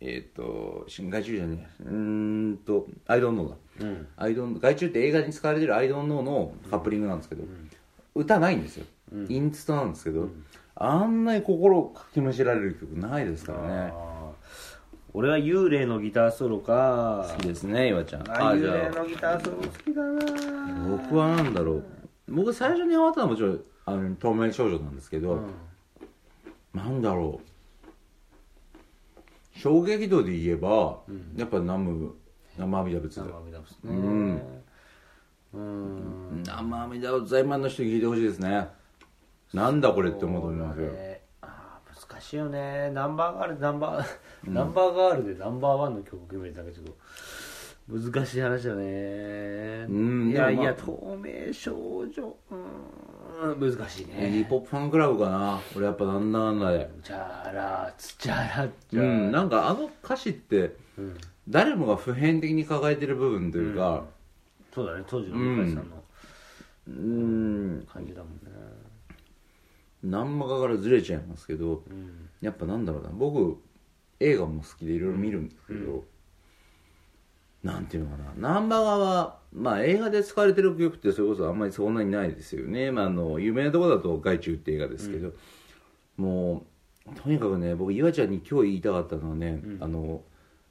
[0.00, 4.06] えっ、と新外注じゃねえうーんと「アイドンノーだ」うん。
[4.16, 7.42] アイドン外注って映画に使われてる「アイドンノー」のカップリングなんですけど、
[8.14, 8.86] 歌ないんですよ、
[9.28, 10.28] インストなんですけど、
[10.76, 13.92] あんなに心をかきむしられる曲ないですからね。
[15.12, 17.26] 俺は幽霊のギターソロか。
[17.36, 18.30] 好きですね岩ちゃん。
[18.30, 18.54] あ。
[18.54, 20.98] 幽霊のギターソロ好きだな。
[20.98, 21.84] 僕はなんだろう。
[22.28, 25.50] 僕最初にハマったのはもちろんあの透明少女なんですけど、うん。
[26.74, 27.46] なんだろう。
[29.58, 31.00] 衝撃度で言えば、
[31.36, 32.14] やっぱナム
[32.56, 33.90] 生阿弥陀仏生阿弥陀仏ね。
[33.90, 34.42] うん。
[35.54, 36.42] うん。
[36.44, 38.68] 生阿弥陀仏在満の人に聞いてほしいですね。
[39.52, 40.92] なんだこれって思うと思いますよ。
[40.92, 41.22] ね。
[41.42, 42.90] あー難しいよね。
[42.92, 46.96] ナンバーガールナンバー、ナンバーガールでナンバーワンの曲決めるだけちょっと
[47.90, 49.86] 難しい話だね。
[49.88, 50.50] うんいやまあ。
[50.52, 51.72] いや透明少
[52.08, 52.36] 女。
[52.50, 52.60] うん
[53.58, 54.16] 難しいヒね。
[54.18, 55.60] ップホップファンクラブかな。
[55.74, 56.90] 俺やっぱなんだかんだで。
[57.02, 61.16] じゃあらつじゃらじゃうんなんかあの歌詞ってうん。
[61.48, 64.04] 誰もが普遍的に抱えてる部分というか
[64.72, 66.04] そうだね当時の向井さんの。
[66.88, 67.86] うん。
[67.92, 68.38] 感じだもんね。
[70.02, 72.28] 何マかからずれちゃいますけどうん。
[72.40, 73.10] やっぱなんだろうな。
[73.12, 73.58] 僕
[74.20, 76.04] 映画も好きでいろいろ見るんですけど、
[77.62, 78.54] なんていうのかな。
[78.54, 85.32] ナンバーガーは、まあ、映画で使われてる曲ってそれこそあんまりそんなにないですよね、まあ、あの有名なところだと「外中」って映画ですけど、
[86.16, 86.64] も
[87.06, 90.22] うとにかくね僕岩ちゃんに今日言いたかったのはね、あの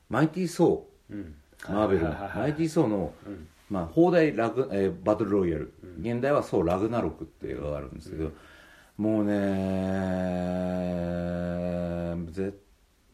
[0.10, 1.36] マイティー・ソうん。
[1.60, 3.48] ーマーベルマイティー・ソーの、うん。
[3.70, 8.32] まあ、放題ラグ、えーバトルロイヤル、現代はそうラグナロクって映画があるんですけど、
[8.98, 9.36] もうね
[12.32, 12.60] 絶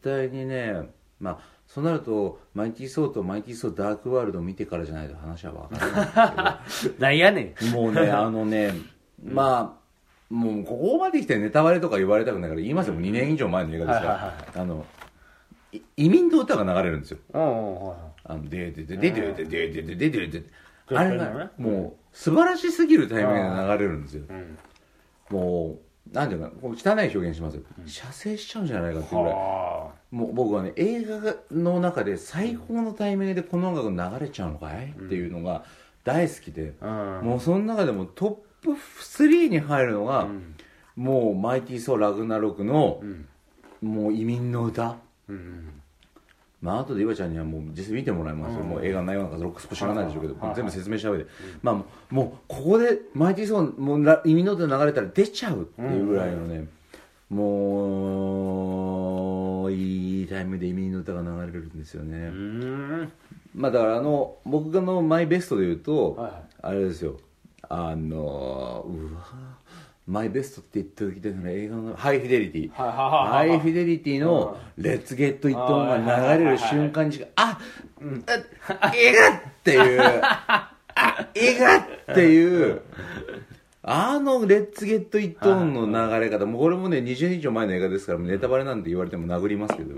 [0.02, 0.88] 対にね
[1.20, 7.54] まあそうなるとマイティー・ソーとマイティー・ソーダークワールドを見てからじゃないと話は分からないんですなんやねん。
[7.54, 8.72] けどもうね あのね
[9.22, 9.86] まあ
[10.34, 14.84] もうここまで来てネタバレとか言われたくないから言いますよ、もう2年以上前の映画ですから、はいはいはいあの
[15.72, 17.18] い移民の歌が流れるんですよ。
[17.32, 20.42] あの、ででででででででででで
[20.94, 24.22] あれが、もう、素晴らしすぎるタイミングで流れるんですよ。
[24.28, 24.58] うん。
[25.30, 25.78] も
[26.12, 27.62] う、なんていうか汚い表現しますよ。
[27.86, 29.34] 射精しちゃうんじゃないかっていうぐらい。
[30.20, 34.94] はもう僕はね、映画の中で最高のタイミングでこの音楽流れちゃうのかい？
[34.96, 35.64] っていうのが
[36.04, 37.28] 大好きで、あうん。
[37.28, 40.54] もうその中でもトップ3に入るのが、ん。
[40.96, 43.28] もう、マイティー・ソー・ラグナロクのう、ん。
[43.82, 44.96] もう移民の歌。
[45.28, 45.82] うん
[46.62, 48.68] まあ後で岩ちゃんにはもう実際見てもらいますよ、うん。
[48.68, 51.26] もう映画の内容なんかロックスポ知らないでしょうけど、全部説明した上で、
[51.62, 51.74] まあ
[52.10, 56.66] もうここでマイティーソーもうラ意味の音流れたら出ちゃうっていうぐらいのね、
[57.28, 58.95] もう
[59.76, 63.12] いいタイムで意味の歌が流れるんですよね、うん。
[63.54, 66.42] まあだからあの僕のマイベストで言うと、はいはい。
[66.62, 67.18] あれですよ。
[67.68, 69.26] あのうわ
[70.06, 72.70] マイベストって言った時での映画のハイフィデリティ。
[72.70, 77.58] ハイフィデリティの「レッツゲットイットオンが流れる瞬間にしか「あ
[78.80, 80.70] あ映画!」っていう「あ
[81.34, 81.76] 映画!」
[82.12, 82.82] っていう
[83.88, 86.44] あの「Let's Get It On の流れ方。
[86.44, 89.94] もうこれもね20年以上前の映画ですからネタバレなんて言われても殴りますけど。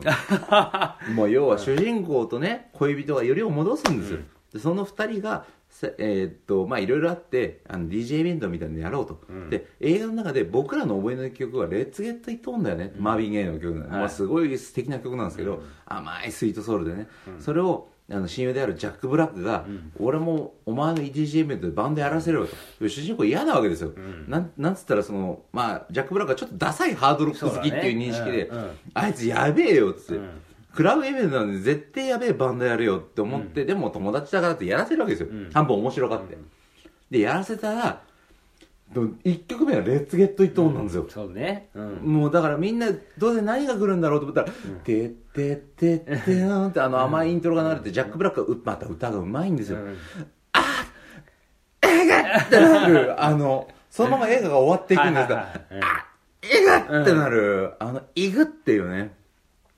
[1.15, 4.19] もう要は主人公とね恋人がよりを戻すんですよ、
[4.53, 13.89] でその2人がせえーっとまあいろいろあってあの DJ イベントみたいなのやろうと、で映画の中で僕らの思い出の曲は「レッツゲットイットオンだよね、マービン・ゲイの曲はい。
[13.89, 17.09] まあ、すごい素敵な曲なんですけど、甘いスイートソウルでね、
[17.39, 19.67] それをあの親友であるジャック・ブラックが、
[19.99, 22.49] 俺もお前のトでバンドやらせろよ
[22.81, 22.89] と。
[22.89, 23.93] 主人公嫌なわけですよ、
[24.27, 28.71] なんなんつったらその、まあ、ジャック・ブラックはちょっとダサいハードロック好きっていう認識で、ねうんうん。
[28.95, 30.31] あいつやべえよっつって、うん。
[30.75, 35.51] クラブイベントなんで絶対やべえバンドやるよって思って、でも友達だからってやらせるわけですよ、ん。
[35.53, 36.39] 半分面白がって、
[37.11, 38.03] でやらせたら
[38.95, 41.69] 1曲目は「レッツゲットイットオンなんですよ、そうね。
[41.75, 41.95] うん。
[42.05, 44.49] もうだからみんなどうせ何が来るんだろうと思ったら
[44.85, 49.93] 「てってってってーん」ってあの甘いイントロが流れてジャック・ブラックがうまた歌がうまいんですよ、うん。
[49.93, 49.97] っ
[52.49, 53.15] てなる。
[53.23, 56.09] あのそのまま映画が終わっていくんですが、はいはいはい
[56.41, 59.13] 映画ってなる、あの、イグっていうね、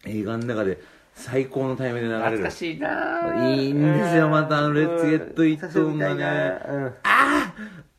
[0.05, 0.79] 映画の中で
[1.15, 2.37] 最高のタイミングで流れる。
[2.39, 2.51] 懐か。
[2.51, 6.93] しいないいんですよまたあのレッツゲットイットオンがねうん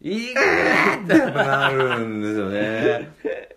[0.02, 3.12] イグってなるんですよね。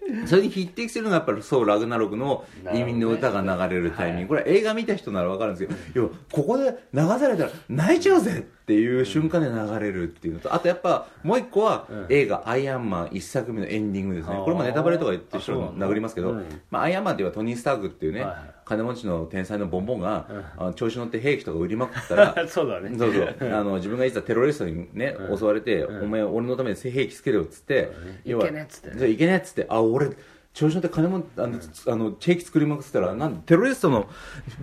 [0.26, 12.06] それに匹敵するのがやっぱりそうラグナロクの移民の歌が流れるタイミング、これ映画見た人なら分かるんですけど、要はここで流されたら泣いちゃうぜっていう瞬間で流れるっていうのとあとやっぱもう一個はうん。
[12.10, 14.36] 映画「アイアンマン」一作目のエンディングですね。
[14.44, 16.44] これもネタバレとか言ってる人殴りますけど、うん。
[16.70, 20.44] まあ、アイアンマンっていうのはトニー・スタークっていうね、はいはい金持ちの天才のボンボンが、うん。
[20.56, 22.96] あの調子乗って兵器とか売りまくったら そうだね。
[22.98, 23.36] そうそう。
[23.40, 25.38] あの自分がいざテロリストにね、うん。
[25.38, 26.04] 襲われて、うん。
[26.04, 27.90] お前俺のために兵器つけろよっつって、
[28.24, 29.08] いけねっつってね。
[29.08, 30.10] いけねっつってあ俺
[30.54, 31.58] 調子乗って金もあの、
[31.88, 34.08] あの兵器作りまくってたらなんテロリストの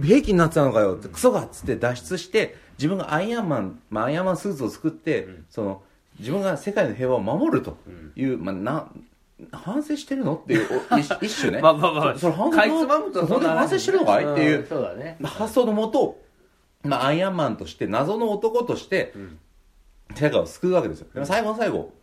[0.02, 5.84] 兵器になってたのかよってクソがっつって脱出して自分がアイアンマン、まあ、アイアンマンスーツを作って、その
[6.20, 7.78] 自分が世界の平和を守ると
[8.16, 8.88] いう、まあ、な
[9.52, 10.36] 反省してるの？
[10.36, 11.62] っていうお 一一種ね。
[11.62, 12.14] まあまあまあ。
[12.14, 15.18] そそれ反省かいつまむと本当に反省してるのかいっていうんそうだね。
[15.24, 16.20] 発想のもと、
[16.84, 19.14] まあ、アイアンマンとして謎の男として
[20.16, 21.08] 世界を救うわけですよ。
[21.14, 21.94] でも最後の最後、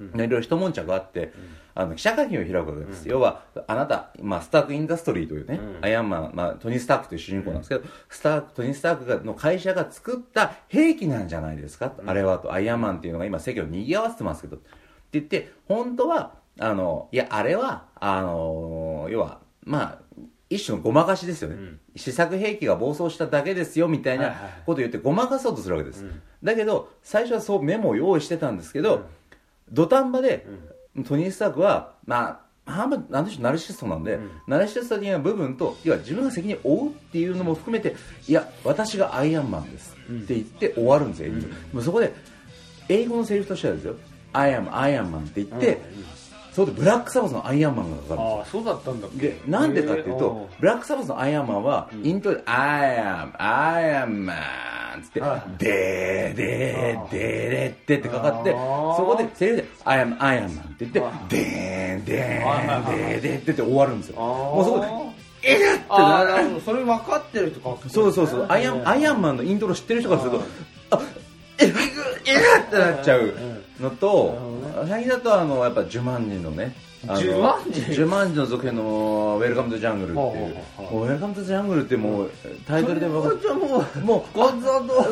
[0.00, 1.32] いろいろ一悶着があって、
[1.74, 5.84] あの記者会見を開くわけです、要はあなた、まあ、スターク・インダストリーというね、うん。
[5.84, 14.56] アイアンマン、まあ、トニー・スタークという主人公なんですけど、スタークトニー・スタークがの会社が作った兵器なんじゃないですか、あれはとアイアンマンっていうのが今世間を賑わせてますけど。
[14.56, 14.58] っ
[15.10, 24.52] て言って本当はあのいやあれはあの要はまあ一種のごまかしですよね、試作兵器が暴走しただけですよみたいなはいはいはい。
[24.66, 26.04] ことを言ってごまかそうとするわけです、
[26.42, 29.06] だけど最初はそうメモを用意してたんですけど、
[29.70, 30.46] 土壇場で、
[31.06, 37.94] トニー・スタークはまあ半分なんでしょうナルシストなんで、ナルシスト的な部分と要は自分が責任を負うっていうのも含めて
[38.26, 41.32] いや私がアイアンマンですって言って終わるんですよ、
[41.72, 42.12] もうそこで
[42.88, 43.94] 英語のセリフとしてはですよ。
[44.32, 45.80] I am アイアンマンって言って、
[46.52, 48.38] そこでブラックサバスのアイアンマンがかかるんですよ。
[48.38, 49.28] ああそうだったんだっけ？
[49.28, 54.34] で、なんでかっていうと、ブラックサバスのアイアンマンは、イントロで、I am, I am man
[55.02, 64.16] つっては、でーでーでーってってかかって、そこでセリフで、I am, I am man って言って、でーん、でーん、でーでーってって終わるんですよ。
[64.16, 65.78] もうそこで、えっ？
[65.78, 70.42] ってななるそれ分かってる人かそうそうそう、アイアン、アイアンマンのイントロ知ってる人からすると、
[70.90, 71.00] あ、
[71.58, 71.72] えっ、えっ
[72.66, 73.32] ってなっちゃう
[73.80, 74.49] のと、
[74.88, 77.80] 最近だとあの、やっぱジュマンジのね、ジュマンジ？
[77.86, 80.54] ジュマンジの続編の「Welcome to Jungle」っていう。
[80.92, 82.30] Welcome to Jungle ってもう
[82.66, 84.66] タイトルで分かるもうもう Guns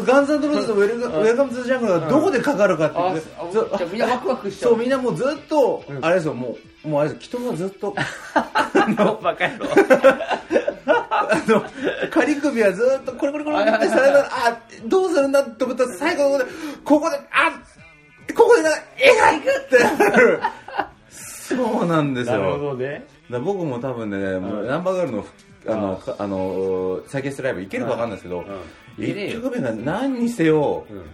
[0.07, 4.71] Guns Roses と Welco- Welcome to Jungle がどこでかかるかってじゃあみんなワクワクしちゃう。
[4.73, 7.95] そうみんなもうずっとあれですよもうもうあれです人がずっと
[9.23, 9.67] バカ野郎。
[11.31, 11.63] あの
[12.11, 16.47] 仮首はずっとこれこれこれってされたらあどうするんだって思ったら最後のここで
[16.85, 17.59] ここであこ
[18.45, 19.79] こでなんか絵がいくって。
[19.79, 20.41] なる
[21.11, 23.07] そうなんですなるほよどね。
[23.31, 25.27] 僕も多分ね、もうナンバーガールの
[25.67, 28.43] あのかあの再結成ライブ行けるか分かんないですけど、う
[29.03, 29.05] ん。
[29.05, 31.05] いけねえよ1曲目が何にせよ、うん。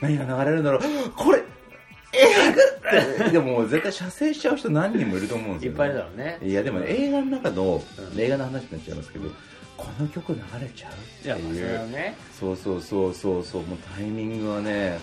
[0.00, 0.82] 何が流れるんだろう。
[1.16, 1.42] これ映
[2.52, 3.30] 画って。
[3.30, 6.38] でも絶対射精しちゃう人何人もいると思うんですよ、いっぱいいるだろうね。
[6.42, 7.82] いやでもね映画の中の、
[8.16, 9.30] 映画の話になっちゃいますけど
[9.76, 12.16] この曲流れちゃうっていやまあそれいうはね。
[12.38, 13.62] そうそうそうそうそう。
[13.62, 15.00] もうタイミングはね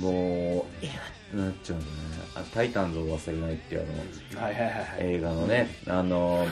[0.00, 0.66] も
[1.32, 2.28] うなっちゃうんだよね。
[2.34, 3.86] あタイタンズを忘れないっていう
[4.34, 4.84] あのはいはいはいはい。
[5.00, 6.46] 映画のね、あの、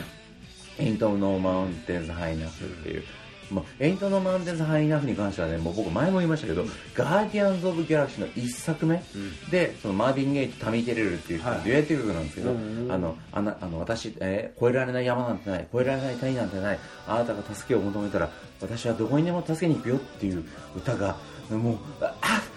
[0.78, 3.04] Ain't No Mountain High Enough っていう、
[3.50, 6.64] まあ、 Ain't No Mountain High Enough に関してはね、もう僕前も言いましたけど、
[6.94, 9.02] Guardians of Galaxy の一作目、
[9.50, 18.30] で、そのマーヴィン・ゲイとタミー・テレルっていう人のはいデュエット曲なんですけど、あの、あなあの私、えー越えられない山なんてない、越えられない谷なんてない、あなたが助けを求めたら、
[18.60, 20.42] 私はどこにでも助けに行くよっていう
[20.76, 21.16] 歌が、
[21.50, 22.53] もう、あああいや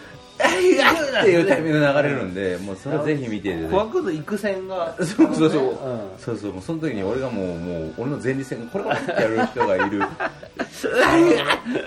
[1.22, 3.72] っていうタイミングで流れるんで、もうそれはぜひ見ていただいて。
[3.72, 4.96] 怖くの育戦が。
[5.00, 5.76] そうそうそう、うん。
[6.18, 6.54] そうそう。
[6.54, 10.02] もうその時に俺がもうもう俺の前立腺がこれこれってやる人がいる。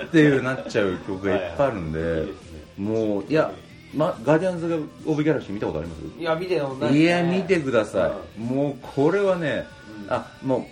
[0.04, 2.24] っていうなっちゃう曲がいっぱいあるんで、
[2.76, 3.50] もういや、
[3.94, 6.20] ま、ガーディアンズ・オブ・ギャラクシー見たことあります？
[6.20, 6.96] いや見てよない。
[6.96, 9.66] いや見てください、もうこれはね、
[10.08, 10.62] あもう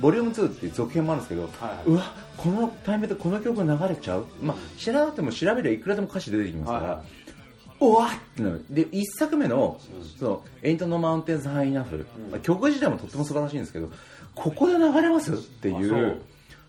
[0.00, 7.02] ボリューム2っていう続編もあるんですけど、はいうわこのタイミングでこの曲流れちゃう、まあ、知らなくても調べればいくらでも歌詞出てきますから、は
[7.80, 8.08] おわっ！
[8.10, 9.80] ってなるで1作目の
[10.18, 13.90] 「その Ain't No Mountain High Enough」まあ曲自体もとっても素晴らしいんですけど
[14.34, 16.20] ここで流れますっていうう。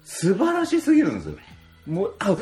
[0.04, 1.36] 素晴らしすぎるんですよ。
[1.88, 2.38] もうあうっ！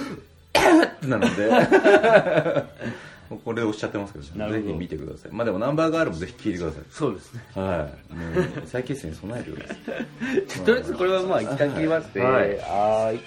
[1.01, 1.49] てなるんで。
[3.43, 5.31] これで押しちゃってますけどぜひ見てください。
[5.33, 6.83] まあでもナンバーガールもぜひ聴いてください。
[6.89, 7.43] そうですね。
[7.55, 8.13] はい。
[8.13, 12.55] もう再結成に備えてくださいとりあえずこれはまあ一旦切りましてはい。
[12.57, 13.19] はーい